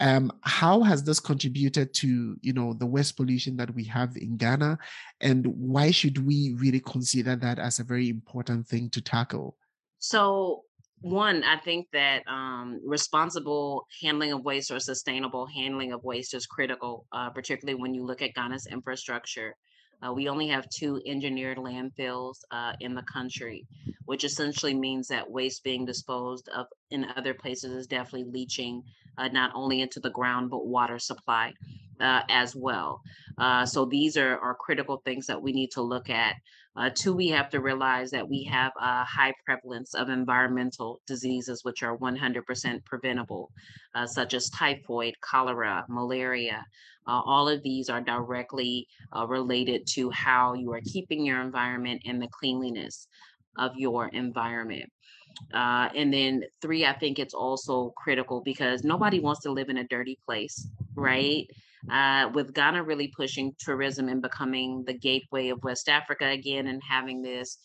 [0.03, 4.35] Um, how has this contributed to you know the waste pollution that we have in
[4.35, 4.77] Ghana,
[5.21, 9.55] and why should we really consider that as a very important thing to tackle?
[9.99, 10.63] So,
[10.99, 16.45] one, I think that um, responsible handling of waste or sustainable handling of waste is
[16.47, 19.55] critical, uh, particularly when you look at Ghana's infrastructure.
[20.05, 23.65] Uh, we only have two engineered landfills uh, in the country,
[24.05, 28.83] which essentially means that waste being disposed of in other places is definitely leaching
[29.17, 31.53] uh, not only into the ground but water supply
[31.99, 33.01] uh, as well.
[33.37, 36.35] Uh, so these are, are critical things that we need to look at.
[36.75, 41.63] Uh, two, we have to realize that we have a high prevalence of environmental diseases,
[41.63, 43.51] which are 100% preventable,
[43.93, 46.65] uh, such as typhoid, cholera, malaria.
[47.05, 48.87] Uh, all of these are directly
[49.27, 53.07] related to how you are keeping your environment and the cleanliness
[53.57, 54.91] of your environment.
[55.53, 59.77] Uh, and then three, I think it's also critical because nobody wants to live in
[59.77, 61.47] a dirty place, right?
[61.91, 66.81] Uh, with Ghana really pushing tourism and becoming the gateway of West Africa again and
[66.87, 67.57] having this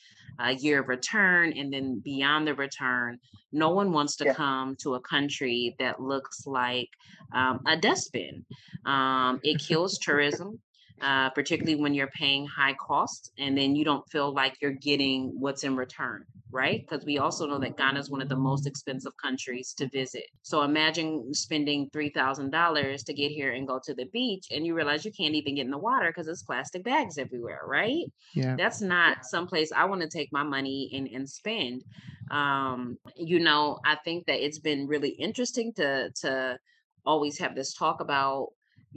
[0.43, 3.19] uh, year of return and then beyond the return,
[3.53, 4.35] no one wants to yeah.
[4.35, 6.89] come to a country that looks like
[7.33, 8.45] um, a dustbin.
[8.87, 10.59] Um, it kills tourism
[11.01, 15.33] uh, particularly when you're paying high costs and then you don't feel like you're getting
[15.39, 16.81] what's in return, right?
[16.81, 20.25] Because we also know that Ghana is one of the most expensive countries to visit.
[20.43, 25.05] So imagine spending $3,000 to get here and go to the beach and you realize
[25.05, 28.05] you can't even get in the water because there's plastic bags everywhere, right?
[28.35, 28.57] Yeah.
[28.57, 31.85] That's not someplace I want to take my money and, and spend.
[32.31, 36.59] Um, you know, I think that it's been really interesting to to
[37.07, 38.49] always have this talk about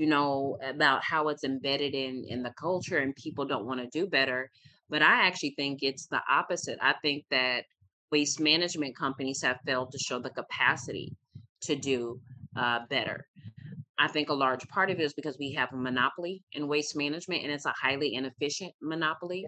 [0.02, 4.00] you know, about how it's embedded in in the culture and people don't want to
[4.00, 4.50] do better.
[4.90, 6.80] But I actually think it's the opposite.
[6.82, 7.66] I think that
[8.12, 11.14] waste management companies have failed to show the capacity
[11.68, 12.20] to do
[12.56, 13.28] uh, better.
[14.00, 16.98] I think a large part of it is because we have a monopoly in waste
[16.98, 19.46] management and it's a highly inefficient monopoly.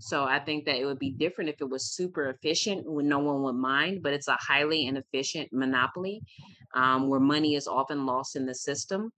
[0.00, 3.20] So I think that it would be different if it was super efficient when no
[3.20, 6.22] one would mind, but it's a highly inefficient monopoly
[6.74, 9.12] um, where money is often lost in the system.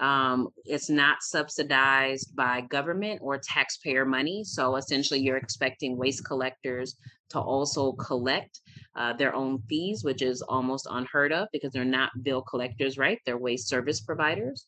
[0.00, 4.44] Um, it's not subsidized by government or taxpayer money.
[4.44, 6.96] So essentially, you're expecting waste collectors
[7.30, 8.60] to also collect
[8.96, 13.18] uh, their own fees, which is almost unheard of because they're not bill collectors, right?
[13.26, 14.66] They're waste service providers.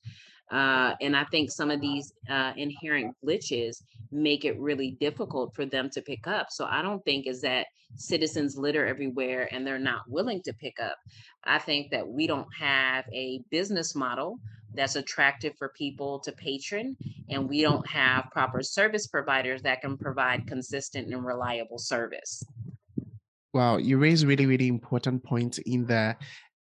[0.50, 5.64] Uh, and I think some of these uh, inherent glitches make it really difficult for
[5.64, 6.48] them to pick up.
[6.50, 7.66] So I don't think is that
[7.96, 10.96] citizens litter everywhere and they're not willing to pick up.
[11.44, 14.40] I think that we don't have a business model
[14.74, 16.96] that's attractive for people to patron
[17.28, 22.42] and we don't have proper service providers that can provide consistent and reliable service.
[23.52, 26.16] Wow you raise really really important points in the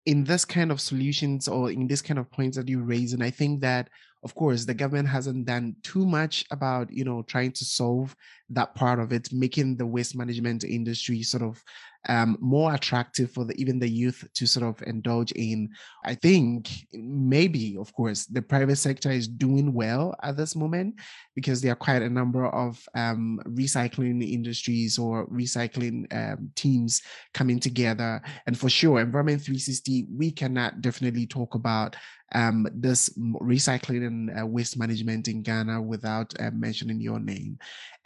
[0.08, 3.22] in this kind of solutions or in this kind of points that you raise and
[3.22, 3.90] i think that
[4.24, 8.16] of course the government hasn't done too much about you know trying to solve
[8.48, 11.62] that part of it making the waste management industry sort of
[12.08, 15.70] um, more attractive for the, even the youth to sort of indulge in.
[16.04, 20.96] I think maybe, of course, the private sector is doing well at this moment
[21.34, 27.02] because there are quite a number of um, recycling industries or recycling um, teams
[27.34, 28.22] coming together.
[28.46, 31.96] And for sure, Environment 360, we cannot definitely talk about
[32.34, 37.58] um, this recycling and uh, waste management in Ghana without uh, mentioning your name.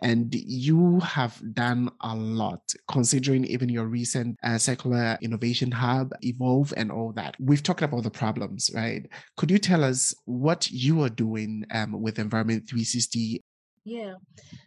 [0.03, 6.75] And you have done a lot, considering even your recent uh, Circular Innovation Hub, Evolve,
[6.77, 7.37] and all that.
[7.38, 9.09] We've talked about the problems, right?
[9.37, 13.43] Could you tell us what you are doing um, with Environment 360
[13.85, 14.15] yeah.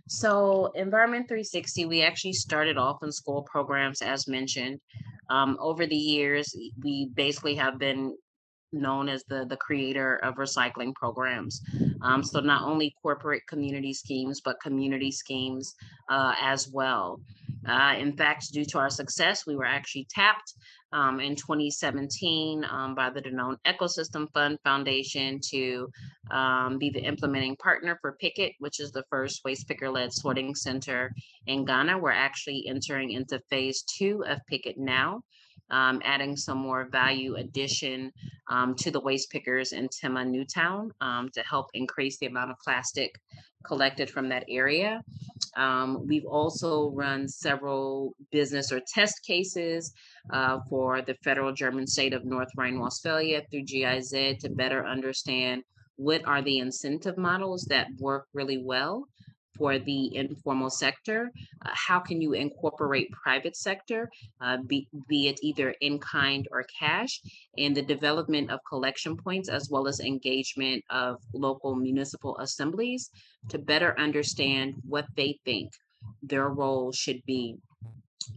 [0.08, 4.80] So, Environment 360, we actually started off in school programs, as mentioned.
[5.30, 8.16] Um, over the years, we basically have been
[8.76, 11.62] known as the the creator of recycling programs.
[12.02, 15.76] Um, so not only corporate community schemes, but community schemes
[16.10, 17.20] uh, as well.
[17.68, 20.54] Uh, in fact, due to our success, we were actually tapped
[20.92, 25.90] um, in 2017 um, by the Danone Ecosystem Fund Foundation to
[26.32, 30.54] um, be the implementing partner for Picket, which is the first waste picker led sorting
[30.54, 31.12] center
[31.48, 31.98] in Ghana.
[31.98, 35.22] We're actually entering into phase two of Picket now
[35.72, 38.12] um, adding some more value addition
[38.50, 42.58] um, to the waste pickers in Tema Newtown um, to help increase the amount of
[42.64, 43.20] plastic
[43.66, 45.02] collected from that area.
[45.58, 49.94] Um, we've also run several business or test cases
[50.32, 55.64] uh, for the federal German state of North Rhine-Westphalia through GIZ to better understand
[55.96, 59.08] what are the incentive models that work really well
[59.58, 61.32] for the informal sector?
[61.66, 64.10] Uh, how can you incorporate private sector,
[64.42, 67.22] uh, be, be it either in kind or cash,
[67.58, 73.10] in the development of collection points as well as engagement of local municipal assemblies
[73.50, 75.72] to better understand what they think
[76.22, 77.58] their role should be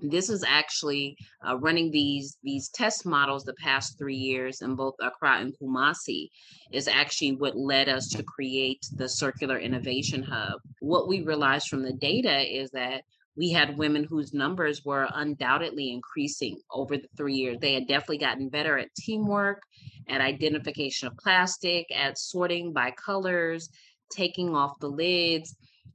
[0.01, 1.17] this is actually
[1.47, 6.29] uh, running these these test models the past three years in both Accra and Kumasi
[6.73, 10.61] is actually what led us to create the Circular Innovation Hub.
[10.81, 13.03] What we realized from the data is that
[13.37, 17.59] we had women whose numbers were undoubtedly increasing over the three years.
[17.61, 19.63] They had definitely gotten better at teamwork,
[20.09, 23.71] at identification of plastic, at sorting by colors,
[24.11, 25.55] taking off the lids.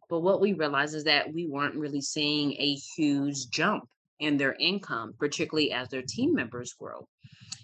[0.09, 3.87] But what we realized is that we weren't really seeing a huge jump
[4.19, 7.07] in their income, particularly as their team members grow.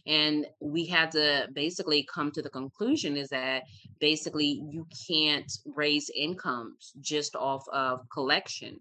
[0.07, 3.63] And we had to basically come to the conclusion is that
[3.99, 8.79] basically you can't raise incomes just off of collection.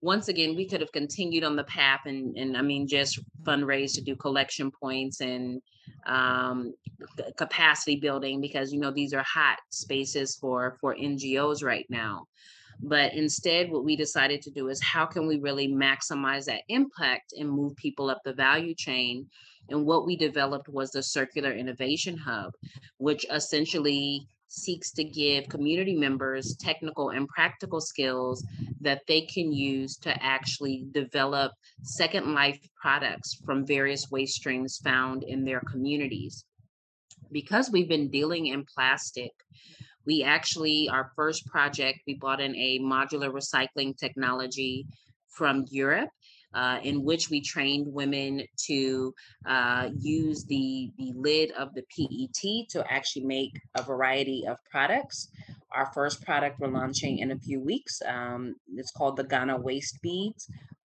[0.00, 3.94] Once again, we could have continued on the path and, and I mean, just fundraise
[3.94, 5.62] to do collection points and
[6.06, 6.74] um,
[7.36, 12.26] capacity building because, you know, these are hot spaces for, for NGOs right now.
[12.82, 17.32] But instead, what we decided to do is how can we really maximize that impact
[17.38, 19.28] and move people up the value chain?
[19.68, 22.52] And what we developed was the Circular Innovation Hub,
[22.98, 28.44] which essentially seeks to give community members technical and practical skills
[28.80, 31.52] that they can use to actually develop
[31.82, 36.44] second life products from various waste streams found in their communities.
[37.30, 39.30] Because we've been dealing in plastic
[40.06, 44.86] we actually, our first project, we bought in a modular recycling technology
[45.28, 46.10] from Europe.
[46.54, 49.14] Uh, in which we trained women to
[49.46, 55.30] uh, use the, the lid of the PET to actually make a variety of products.
[55.74, 58.02] Our first product we're launching in a few weeks.
[58.06, 60.46] Um, it's called the Ghana Waste Beads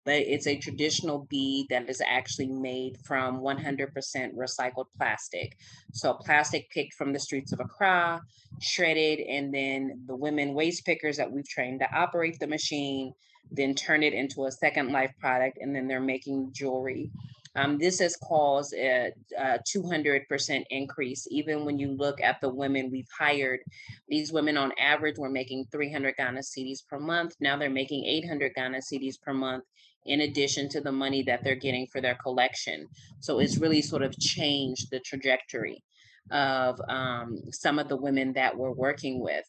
[0.08, 3.92] but it's a traditional bead that is actually made from 100%
[4.36, 5.58] recycled plastic.
[5.92, 8.22] So plastic picked from the streets of Accra,
[8.62, 13.12] shredded, and then the women waste pickers that we've trained to operate the machine,
[13.52, 17.12] then turn it into a second life product, and then they're making jewelry.
[17.58, 21.28] Um, this has caused a, a 200% increase.
[21.32, 23.62] Even when you look at the women we've hired,
[24.08, 27.36] these women on average were making 300 Ghana cedis per month.
[27.40, 29.64] Now they're making 800 Ghana cedis per month
[30.06, 32.88] in addition to the money that they're getting for their collection.
[33.20, 35.84] So it's really sort of changed the trajectory
[36.32, 39.46] of um, some of the women that we're working with,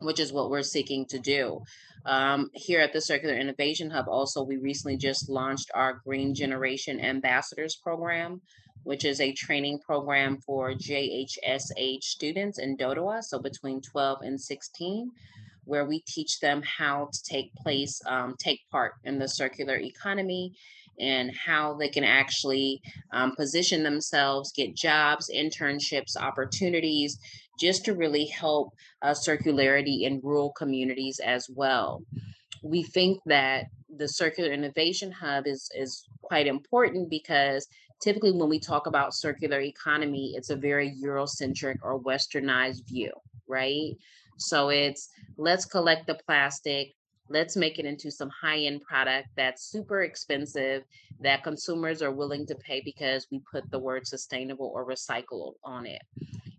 [0.00, 1.62] which is what we're seeking to do.
[2.04, 7.00] Um, here at the Circular Innovation Hub, also, we recently just launched our Green Generation
[7.00, 8.40] Ambassadors Program,
[8.82, 15.12] which is a training program for JHSH students in Dodowa, so between 12 and 16
[15.64, 20.52] where we teach them how to take place, um, take part in the circular economy
[20.98, 22.80] and how they can actually
[23.12, 27.18] um, position themselves, get jobs, internships, opportunities,
[27.58, 28.72] just to really help
[29.02, 32.02] uh, circularity in rural communities as well.
[32.62, 37.66] We think that the Circular Innovation Hub is, is quite important because
[38.00, 43.12] typically when we talk about circular economy, it's a very Eurocentric or westernized view,
[43.46, 43.92] right?
[44.38, 46.94] So it's let's collect the plastic,
[47.28, 50.84] let's make it into some high-end product that's super expensive
[51.20, 55.86] that consumers are willing to pay because we put the word sustainable or recycled on
[55.86, 56.02] it.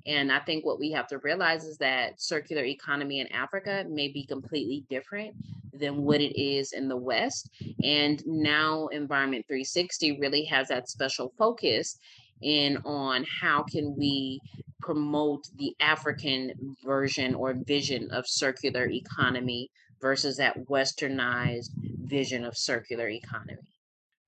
[0.06, 4.10] And I think what we have to realize is that circular economy in Africa may
[4.10, 5.34] be completely different
[5.74, 7.50] than what it is in the West.
[7.84, 11.98] And now Environment 360 really has that special focus
[12.42, 14.42] in on how can we
[14.82, 19.72] promote the African version or vision of circular economy
[20.04, 21.72] versus that westernized
[22.04, 23.66] vision of circular economy.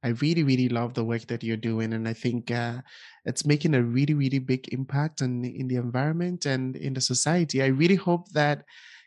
[0.03, 2.77] I really, really love the work that you're doing, and I think uh,
[3.25, 7.61] it's making a really, really big impact in in the environment and in the society.
[7.61, 8.63] I really hope that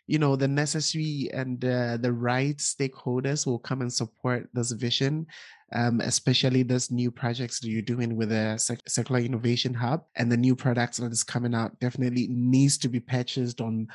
[0.08, 5.26] you know the necessary and uh, the right stakeholders will come and support this vision
[5.72, 8.56] um, especially this new projects that you're doing with the
[8.86, 13.00] circular innovation hub and the new products that is coming out definitely needs to be
[13.00, 13.86] purchased on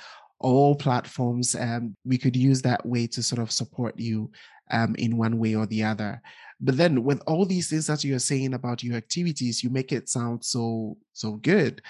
[0.44, 4.30] all platforms um, we could use that way to sort of support you
[4.72, 6.22] um, in one way or the other.
[6.60, 10.10] But then with all these things that you're saying about your activities you make it
[10.10, 11.82] sound so so good.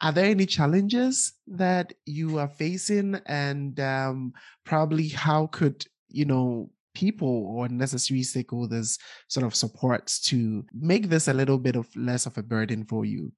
[0.00, 3.20] Are there any challenges that you are facing?
[3.26, 4.32] And um,
[4.64, 8.98] probably how could you know people or necessary stakeholders
[9.28, 13.04] sort of supports to make this a little bit of less of a burden for
[13.04, 13.32] you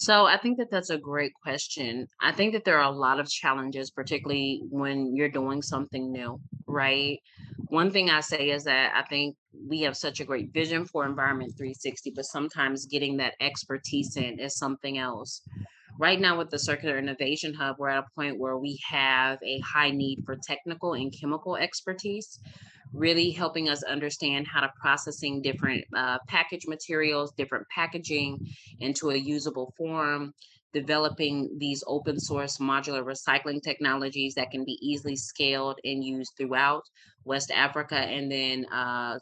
[0.00, 2.06] so I think that that's a great question.
[2.20, 6.40] I think that there are a lot of challenges, particularly when you're doing something new,
[6.68, 7.18] right?
[7.66, 9.34] One thing I say is that I think
[9.68, 14.38] we have such a great vision for Environment 360, but sometimes getting that expertise in
[14.38, 15.42] is something else.
[15.98, 19.58] Right now, with the Circular Innovation Hub, we're at a point where we have a
[19.58, 22.38] high need for technical and chemical expertise
[22.92, 28.38] really helping us understand how to processing different uh, package materials, different packaging
[28.80, 30.32] into a usable form,
[30.72, 36.82] developing these open source modular recycling technologies that can be easily scaled and used throughout
[37.24, 39.18] West Africa, and then uh,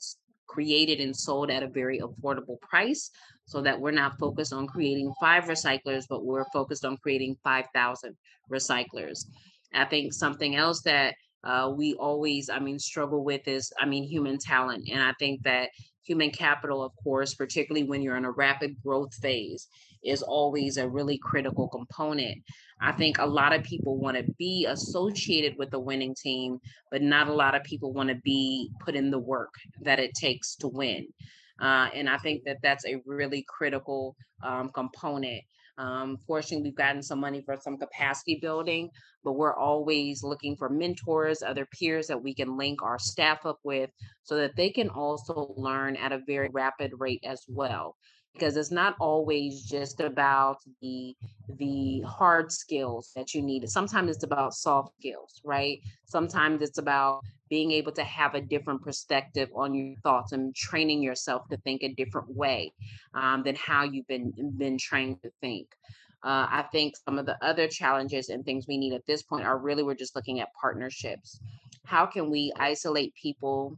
[0.47, 3.11] created and sold at a very affordable price
[3.47, 8.17] so that we're not focused on creating five recyclers, but we're focused on creating 5,000
[8.51, 9.27] recyclers.
[9.73, 11.15] I think something else that
[11.47, 14.89] uh, we always, I mean, struggle with is, I mean, human talent.
[14.93, 15.71] And I think that
[16.03, 19.69] human capital, of course, particularly when you're in a rapid growth phase,
[20.05, 22.39] is always a really critical component.
[22.81, 26.59] I think a lot of people want to be associated with the winning team,
[26.91, 30.15] but not a lot of people want to be put in the work that it
[30.15, 31.09] takes to win.
[31.61, 35.43] Uh, and I think that that's a really critical um, component.
[35.79, 38.91] Um, fortunately, we've gotten some money for some capacity building,
[39.25, 43.59] but we're always looking for mentors, other peers that we can link our staff up
[43.63, 43.91] with
[44.23, 47.97] so that they can also learn at a very rapid rate as well
[48.37, 51.17] because it's not always just about the
[51.59, 55.81] the hard skills that you need sometimes it's about soft skills right?
[56.05, 61.03] Sometimes it's about being able to have a different perspective on your thoughts and training
[61.03, 62.73] yourself to think a different way
[63.15, 65.69] um, than how you've been been trained to think.
[66.25, 69.45] Uh, i think some of the other challenges and things we need at this point
[69.45, 71.41] are really we're just looking at partnerships.
[71.85, 73.77] How can we isolate people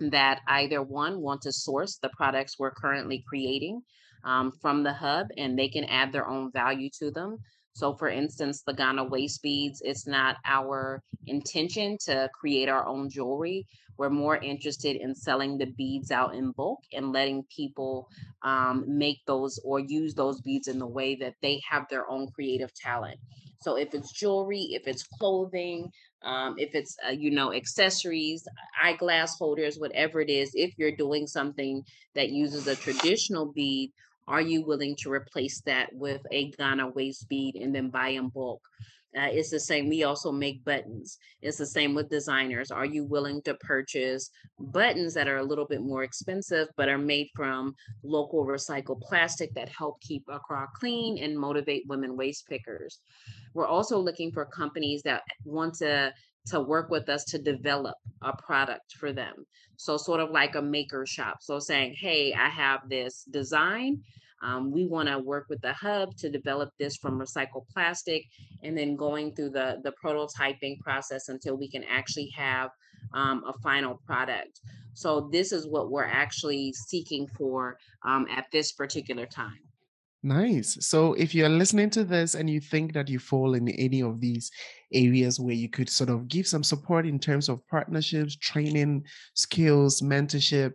[0.00, 3.82] that either one want to source the products we're currently creating
[4.24, 7.38] um, from the hub and they can add their own value to them.
[7.74, 13.10] So, for instance, the Ghana waist beads, it's not our intention to create our own
[13.10, 13.66] jewelry.
[13.98, 18.08] We're more interested in selling the beads out in bulk and letting people
[18.42, 22.28] um, make those or use those beads in the way that they have their own
[22.32, 23.18] creative talent.
[23.60, 25.90] So, if it's jewelry, if it's clothing,
[26.24, 28.46] um, if it's uh, you know accessories
[28.82, 31.82] eyeglass holders whatever it is if you're doing something
[32.14, 33.92] that uses a traditional bead
[34.26, 38.28] are you willing to replace that with a ghana waist bead and then buy in
[38.28, 38.62] bulk
[39.16, 39.88] uh, it's the same.
[39.88, 41.18] We also make buttons.
[41.40, 42.70] It's the same with designers.
[42.70, 46.98] Are you willing to purchase buttons that are a little bit more expensive, but are
[46.98, 52.98] made from local recycled plastic that help keep Accra clean and motivate women waste pickers?
[53.54, 56.12] We're also looking for companies that want to
[56.46, 59.46] to work with us to develop a product for them.
[59.76, 61.38] So sort of like a maker shop.
[61.40, 64.02] So saying, "Hey, I have this design.
[64.42, 68.24] Um, we want to work with the hub to develop this from recycled plastic
[68.62, 72.70] and then going through the, the prototyping process until we can actually have
[73.12, 74.60] um, a final product.
[74.92, 79.60] So this is what we're actually seeking for um, at this particular time.
[80.22, 80.78] Nice.
[80.80, 84.20] So if you're listening to this and you think that you fall in any of
[84.20, 84.50] these
[84.90, 89.04] areas where you could sort of give some support in terms of partnerships, training,
[89.34, 90.72] skills, mentorship,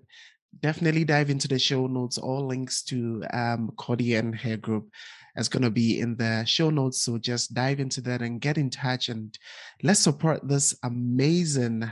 [0.62, 2.18] definitely dive into the show notes.
[2.18, 4.92] All links to um, Cordie and her group
[5.36, 7.04] is going to be in the show notes.
[7.04, 9.38] So just dive into that and get in touch and
[9.84, 11.90] let's support this amazing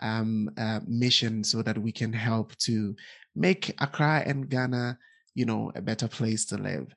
[0.00, 2.94] um, uh, mission so that we can help to
[3.34, 4.98] make Accra and Ghana
[5.36, 6.92] you know, a better place to live.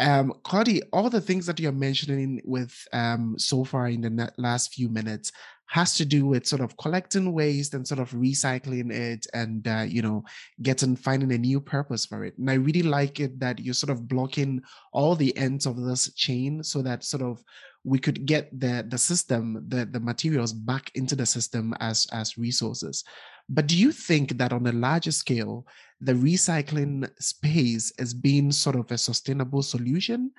[0.00, 4.74] Um, Cordie, all the things that you're mentioning with um, so far in the last
[4.74, 5.30] few minutes
[5.74, 9.84] has to do with sort of collecting waste and sort of recycling it and uh,
[9.86, 10.24] you know
[10.62, 13.90] getting finding a new purpose for it and i really like it that you're sort
[13.90, 14.62] of blocking
[14.92, 17.42] all the ends of this chain so that sort of
[17.82, 22.38] we could get the the system the the materials back into the system as as
[22.38, 23.02] resources
[23.48, 25.66] but do you think that on a larger scale,
[26.00, 30.30] the recycling space is being sort of a sustainable solution?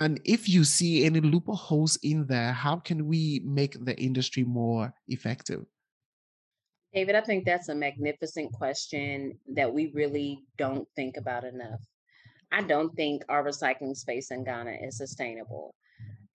[0.00, 4.92] And if you see any loopholes in there, how can we make the industry more
[5.08, 5.64] effective?
[6.94, 11.80] David, I think that's a magnificent question that we really don't think about enough.
[12.50, 15.74] I don't think our recycling space in Ghana is sustainable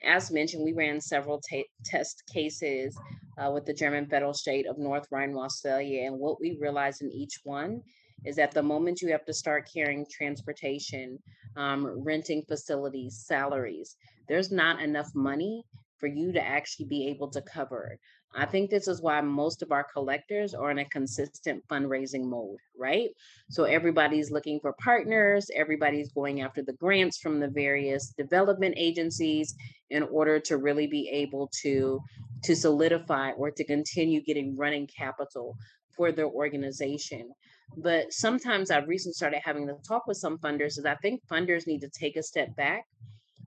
[0.04, 2.98] as mentioned, we ran several t- test cases
[3.38, 7.40] uh, with the German federal state of North Rhine-Westphalia, and what we realized in each
[7.44, 7.82] one
[8.26, 11.20] is that the moment you have to start carrying transportation,
[11.56, 13.96] um, renting facilities, salaries,
[14.28, 15.64] there's not enough money
[15.98, 18.00] for you to actually be able to cover it.
[18.36, 22.60] I think this is why most of our collectors are in a consistent fundraising mode,
[22.78, 23.10] right?
[23.50, 29.56] So everybody's looking for partners, everybody's going after the grants from the various development agencies
[29.90, 32.00] in order to really be able to
[32.44, 35.58] to solidify or to continue getting running capital
[35.96, 37.32] for their organization.
[37.76, 41.68] But sometimes I've recently started having to talk with some funders is I think funders
[41.68, 42.86] need to take a step back.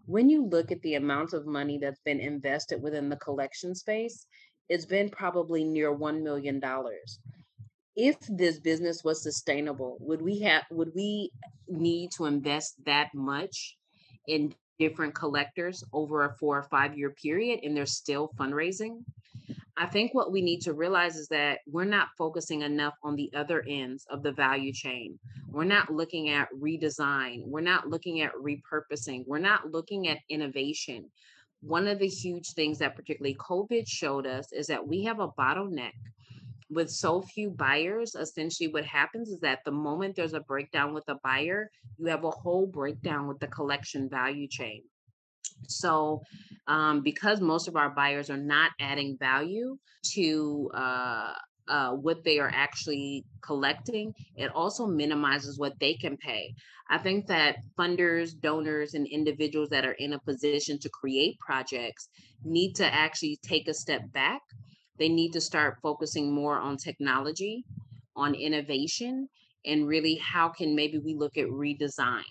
[0.07, 4.27] When you look at the amount of money that's been invested within the collection space,
[4.69, 6.61] it's been probably near $1 million.
[7.97, 11.31] if this business was sustainable, would we have would we
[11.69, 13.77] need to invest that much
[14.27, 19.05] in different collectors over a four or five year period and they're still fundraising?
[19.81, 23.33] I think what we need to realize is that we're not focusing enough on the
[23.35, 25.19] other ends of the value chain.
[25.49, 27.47] We're not looking at redesign.
[27.47, 29.25] We're not looking at repurposing.
[29.27, 31.11] We're not looking at innovation.
[31.63, 35.29] One of the huge things that particularly COVID showed us is that we have a
[35.29, 35.93] bottleneck
[36.69, 41.09] with so few buyers, essentially what happens is that the moment there's a breakdown with
[41.09, 44.83] a buyer, you have a whole breakdown with the collection value chain.
[45.67, 46.23] So,
[46.67, 49.77] um, because most of our buyers are not adding value
[50.13, 51.33] to uh,
[51.69, 56.55] uh, what they are actually collecting, it also minimizes what they can pay.
[56.89, 62.09] I think that funders, donors, and individuals that are in a position to create projects
[62.45, 64.43] need to actually take a step back
[65.01, 67.65] they need to start focusing more on technology,
[68.15, 69.29] on innovation,
[69.65, 72.23] and really how can maybe we look at redesign.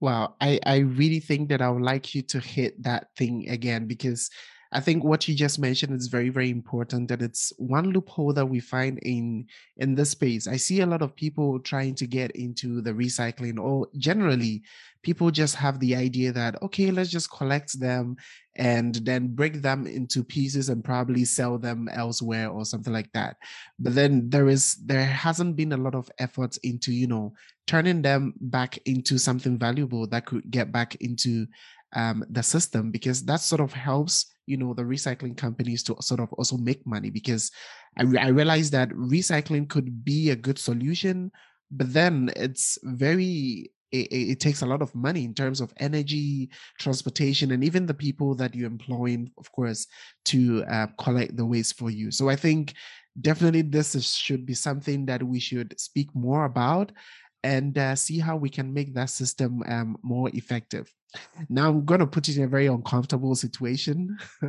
[0.00, 3.86] Wow, I, I really think that I would like you to hit that thing again
[3.86, 4.28] because
[4.72, 7.06] I think what you just mentioned is very, very important.
[7.08, 10.48] That it's one loophole that we find in in this space.
[10.48, 14.64] I see a lot of people trying to get into the recycling, or generally,
[15.02, 18.16] people just have the idea that okay, let's just collect them
[18.56, 23.36] and then break them into pieces and probably sell them elsewhere or something like that.
[23.78, 27.32] But then there is there hasn't been a lot of efforts into you know
[27.66, 31.46] turning them back into something valuable that could get back into
[31.94, 36.20] um, the system because that sort of helps you know the recycling companies to sort
[36.20, 37.50] of also make money because
[37.96, 41.30] I, re- I realize that recycling could be a good solution
[41.70, 46.50] but then it's very it, it, takes a lot of money in terms of energy
[46.80, 49.86] transportation and even the people that you employ of course
[50.24, 52.10] to uh, collect the waste for you.
[52.10, 52.74] So i think
[53.20, 56.90] definitely this is, should be something that we should speak more about
[57.44, 60.92] and uh, see how we can make that system um, more effective.
[61.48, 64.18] Now, I'm going to put you in a very uncomfortable situation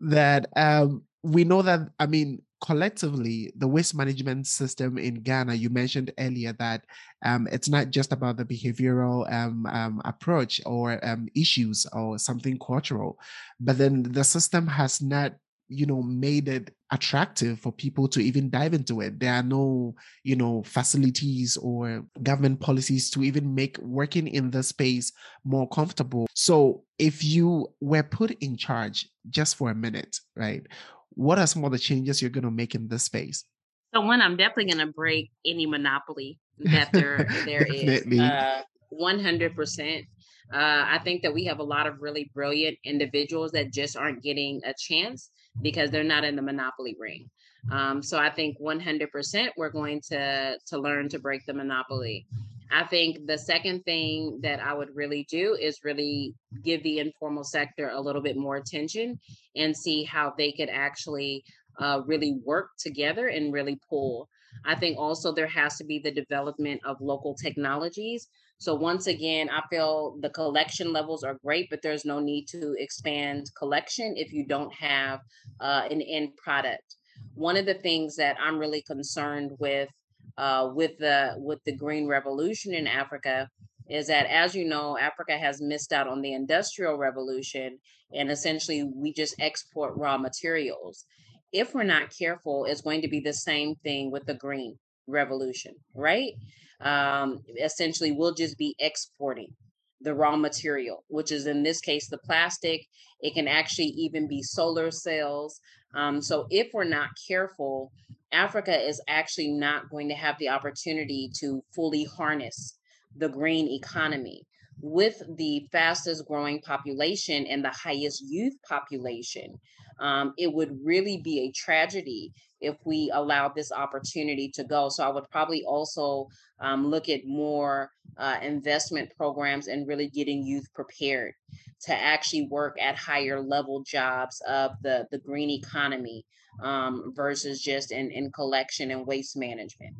[0.00, 5.70] that um, we know that, I mean, collectively, the waste management system in Ghana, you
[5.70, 6.84] mentioned earlier that
[7.24, 12.58] um, it's not just about the behavioral um, um, approach or um, issues or something
[12.58, 13.18] cultural,
[13.58, 15.32] but then the system has not
[15.70, 19.20] you know made it attractive for people to even dive into it.
[19.20, 19.94] There are no
[20.24, 25.12] you know facilities or government policies to even make working in the space
[25.44, 26.26] more comfortable.
[26.34, 30.66] So if you were put in charge just for a minute right
[31.14, 33.44] what are some of the changes you're going to make in this space?
[33.92, 38.62] So one i'm definitely going to break any monopoly that there there is uh,
[38.92, 40.06] 100%
[40.52, 44.22] uh, I think that we have a lot of really brilliant individuals that just aren't
[44.22, 45.30] getting a chance
[45.62, 47.28] because they're not in the monopoly ring.
[47.70, 52.26] Um, so I think 100% we're going to to learn to break the monopoly.
[52.72, 57.44] I think the second thing that I would really do is really give the informal
[57.44, 59.18] sector a little bit more attention
[59.56, 61.44] and see how they could actually
[61.80, 64.28] uh, really work together and really pull.
[64.64, 68.28] I think also there has to be the development of local technologies
[68.60, 72.74] so once again, I feel the collection levels are great, but there's no need to
[72.78, 75.20] expand collection if you don't have
[75.60, 76.96] uh, an end product.
[77.34, 79.88] One of the things that I'm really concerned with
[80.36, 83.48] uh, with the with the green revolution in Africa
[83.88, 87.76] is that as you know africa has missed out on the industrial revolution
[88.14, 91.04] and essentially we just export raw materials
[91.52, 95.74] if we're not careful it's going to be the same thing with the green revolution
[95.94, 96.34] right
[96.80, 99.54] um, essentially we'll just be exporting
[100.00, 102.86] the raw material, which is in this case the plastic.
[103.20, 105.60] It can actually even be solar cells.
[105.94, 107.92] Um, so if we're not careful,
[108.32, 112.78] Africa is actually not going to have the opportunity to fully harness
[113.16, 114.46] the green economy.
[114.82, 119.58] With the fastest growing population and the highest youth population,
[119.98, 124.88] um, it would really be a tragedy if we allowed this opportunity to go.
[124.88, 126.28] So I would probably also
[126.60, 131.34] um, look at more uh, investment programs and really getting youth prepared
[131.82, 136.24] to actually work at higher level jobs of the, the green economy
[136.62, 139.94] um, versus just in, in collection and waste management.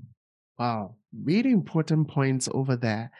[0.58, 3.10] Wow, really important points over there.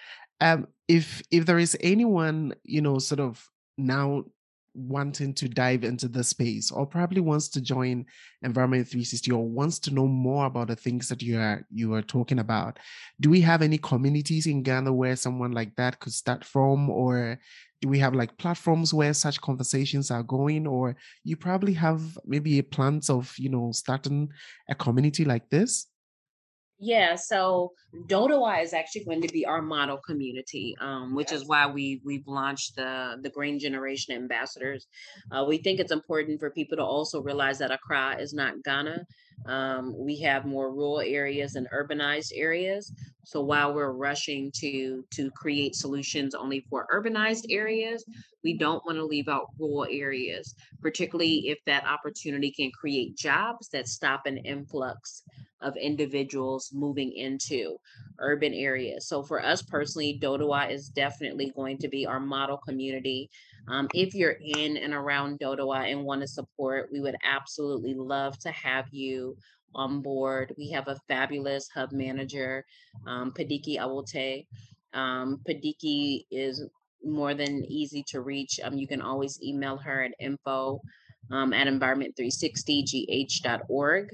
[0.41, 4.25] Um, if if there is anyone, you know, sort of now
[4.75, 8.07] wanting to dive into the space or probably wants to join
[8.43, 12.03] environment 360 or wants to know more about the things that you are you are
[12.03, 12.79] talking about
[13.21, 16.89] do we have any communities in ghana where someone like that could start from?
[16.89, 17.39] Or
[17.83, 20.67] do we have like platforms where such conversations are going?
[20.67, 24.31] Or you probably have maybe a plans of you know starting
[24.69, 25.87] a community like this
[26.83, 27.73] yeah, so
[28.07, 32.27] Dodowa is actually going to be our model community, um, which is why we we've
[32.27, 34.87] launched the the Green Generation Ambassadors.
[35.31, 39.05] Uh, we think it's important for people to also realize that Accra is not Ghana.
[39.47, 42.93] Um, we have more rural areas and urbanized areas.
[43.25, 48.05] So while we're rushing to to create solutions only for urbanized areas,
[48.43, 53.69] we don't want to leave out rural areas, particularly if that opportunity can create jobs
[53.69, 55.23] that stop an influx
[55.63, 57.77] of individuals moving into
[58.19, 59.07] urban areas.
[59.07, 63.31] So for us personally, Dodowa is definitely going to be our model community.
[63.69, 68.39] Um, if you're in and around Dodowa and want to support, we would absolutely love
[68.41, 69.37] to have you
[69.75, 70.55] on board.
[70.59, 72.67] We have a fabulous hub manager,
[73.07, 74.47] um, Padiki Awote.
[74.93, 76.65] Um, Padiki is
[77.05, 78.61] more than easy to reach.
[78.63, 80.83] Um, you can always email her at info
[81.31, 84.11] um, at environment360gh.org.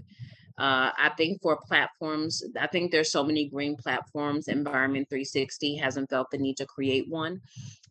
[0.59, 4.49] Uh, I think for platforms, I think there's so many green platforms.
[4.49, 7.43] Environment 360 hasn't felt the need to create one.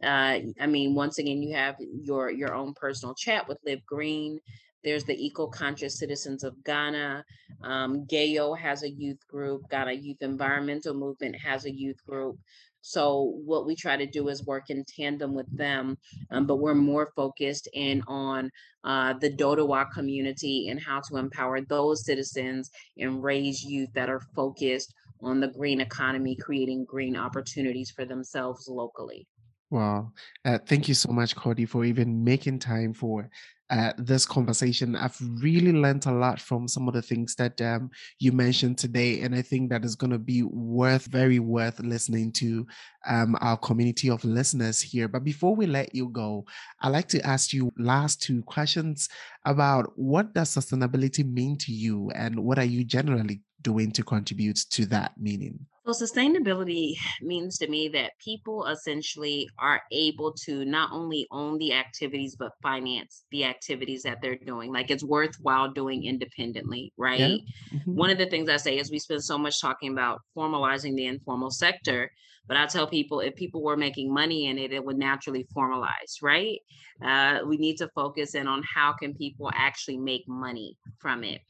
[0.04, 4.40] Uh, I mean, once again, you have your your own personal chat with Live Green.
[4.86, 7.26] There's the Eco Conscious Citizens of Ghana.
[7.64, 9.64] Um, GAYO has a youth group.
[9.72, 12.38] Ghana Youth Environmental Movement has a youth group.
[12.82, 15.98] So what we try to do is work in tandem with them,
[16.30, 18.52] um, but we're more focused in on
[18.84, 22.70] uh, the Dodowa community and how to empower those citizens
[23.00, 28.68] and raise youth that are focused on the green economy, creating green opportunities for themselves
[28.68, 29.28] locally.
[29.72, 30.12] Wow.
[30.46, 33.32] Uh, thank you so much, Cordie, for even making time for
[33.70, 34.96] uh, this conversation.
[34.96, 37.90] I've really learned a lot from some of the things that um,
[38.20, 42.32] you mentioned today, and I think that is going to be worth, very worth listening
[42.34, 42.68] to
[43.08, 45.08] um, our community of listeners here.
[45.08, 46.46] But before we let you go,
[46.82, 49.10] I'd like to ask you last two questions
[49.46, 54.58] about what does sustainability mean to you, and what are you generally doing to contribute
[54.72, 55.66] to that meaning?
[55.86, 61.74] So, sustainability means to me that people essentially are able to not only own the
[61.74, 64.74] activities, but finance the activities that they're doing.
[64.74, 67.20] Like it's worthwhile doing independently, right?
[67.20, 67.78] Yeah.
[67.78, 67.96] Mm-hmm.
[67.96, 71.06] One of the things I say is we spend so much talking about formalizing the
[71.06, 72.10] informal sector,
[72.48, 76.22] but I tell people if people were making money in it, it would naturally formalize,
[76.24, 76.58] right?
[77.04, 81.42] Uh, we need to focus in on how can people actually make money from it.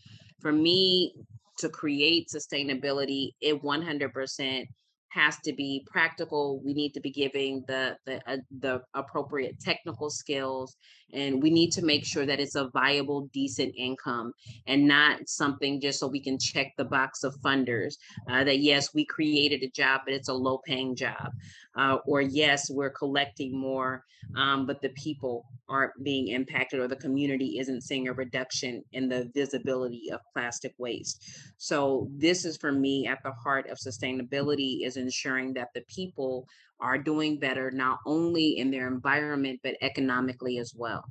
[0.42, 1.14] For me,
[1.58, 4.68] to create sustainability, it 100%
[5.16, 6.60] has to be practical.
[6.64, 10.76] We need to be giving the the uh, the appropriate technical skills,
[11.14, 14.34] and we need to make sure that it's a viable, decent income,
[14.68, 17.96] and not something just so we can check the box of funders
[18.30, 21.32] uh, that yes, we created a job, but it's a low paying job,
[21.78, 24.04] uh, or yes, we're collecting more,
[24.36, 29.10] um, but the people aren't being impacted, or the community isn't seeing a reduction in
[29.10, 31.24] the visibility of plastic waste.
[31.58, 36.48] So this is for me at the heart of sustainability is ensuring that the people
[36.80, 41.06] are doing better not only in their environment but economically as well.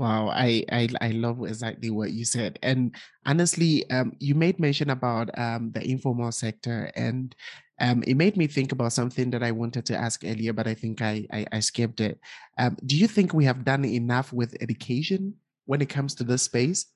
[0.00, 2.96] Wow, I, I I love exactly what you said, and
[3.26, 7.36] honestly, um, you made mention about um the informal sector, and
[7.80, 10.72] um, it made me think about something that I wanted to ask earlier, but I
[10.72, 12.18] think I I, I skipped it.
[12.56, 15.36] Um, do you think we have done enough with education
[15.66, 16.86] when it comes to this space?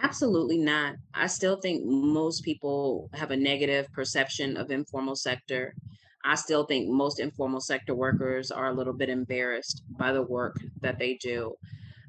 [0.00, 0.96] Absolutely not.
[1.14, 5.74] I still think most people have a negative perception of informal sector.
[6.24, 10.56] I still think most informal sector workers are a little bit embarrassed by the work
[10.80, 11.54] that they do.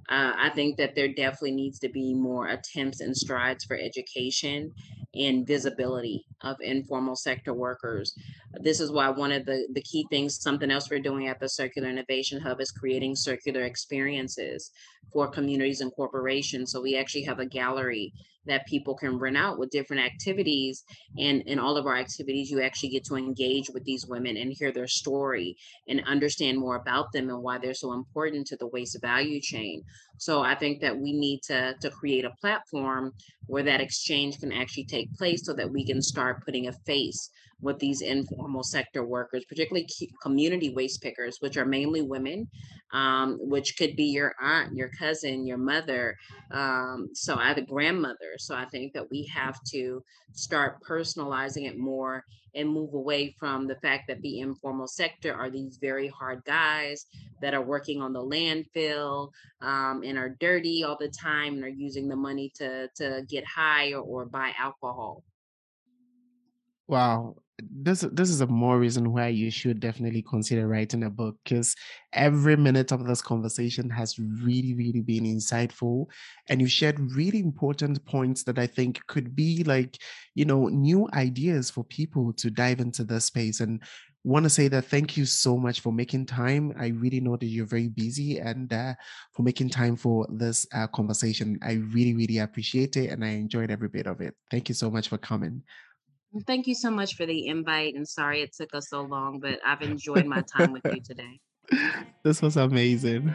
[0.10, 4.72] Uh, I think that there definitely needs to be more attempts and strides for education
[5.16, 8.16] and visibility of informal sector workers.
[8.62, 11.48] This is why one of the, the key things, something else we're doing at the
[11.48, 14.72] Circular Innovation Hub is creating circular experiences
[15.12, 16.72] for communities and corporations.
[16.72, 18.14] So we actually have a gallery
[18.46, 20.84] that people can rent out with different activities.
[21.18, 24.52] And in all of our activities, you actually get to engage with these women and
[24.52, 28.68] hear their story and understand more about them and why they're so important to the
[28.68, 29.84] waste value chain.
[30.18, 33.14] So I think that we need to, to create a platform
[33.48, 37.30] where that exchange can actually take place so that we can start putting a face
[37.64, 39.88] with these informal sector workers, particularly
[40.22, 42.48] community waste pickers, which are mainly women,
[42.92, 46.16] um, which could be your aunt, your cousin, your mother,
[46.52, 48.34] um, so either grandmother.
[48.38, 50.04] So I think that we have to
[50.34, 55.50] start personalizing it more and move away from the fact that the informal sector are
[55.50, 57.06] these very hard guys
[57.44, 59.30] that are working on the landfill
[59.62, 63.46] um, and are dirty all the time and are using the money to to get
[63.46, 65.24] high or, or buy alcohol.
[66.88, 71.38] Wow, this this is a more reason why you should definitely consider writing a book
[71.44, 71.76] because
[72.12, 76.08] every minute of this conversation has really really been insightful
[76.50, 79.98] and you shared really important points that i think could be like
[80.34, 83.84] you know new ideas for people to dive into this space and
[84.24, 87.46] want to say that thank you so much for making time i really know that
[87.46, 88.94] you're very busy and uh,
[89.34, 93.70] for making time for this uh, conversation i really really appreciate it and i enjoyed
[93.70, 95.62] every bit of it thank you so much for coming
[96.48, 99.60] Thank you so much for the invite and sorry it took us so long, but
[99.64, 101.40] I've enjoyed my time with you today.
[102.24, 103.32] This was amazing.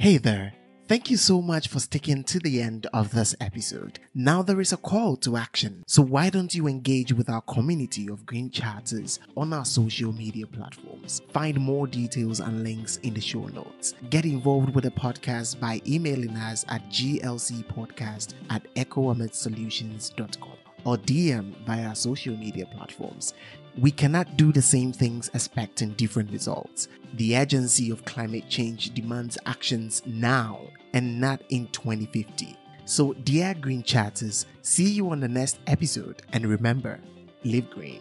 [0.00, 0.54] Hey there.
[0.90, 4.00] Thank you so much for sticking to the end of this episode.
[4.12, 5.84] Now there is a call to action.
[5.86, 10.48] So why don't you engage with our community of green chatters on our social media
[10.48, 11.22] platforms?
[11.30, 13.94] Find more details and links in the show notes.
[14.10, 21.86] Get involved with the podcast by emailing us at glcpodcast at echoamitsolutions.com or DM via
[21.86, 23.34] our social media platforms.
[23.78, 26.88] We cannot do the same things expecting different results.
[27.14, 30.58] The urgency of climate change demands actions now
[30.92, 32.56] and not in 2050.
[32.84, 37.00] So, dear Green Chatters, see you on the next episode and remember,
[37.44, 38.00] live green.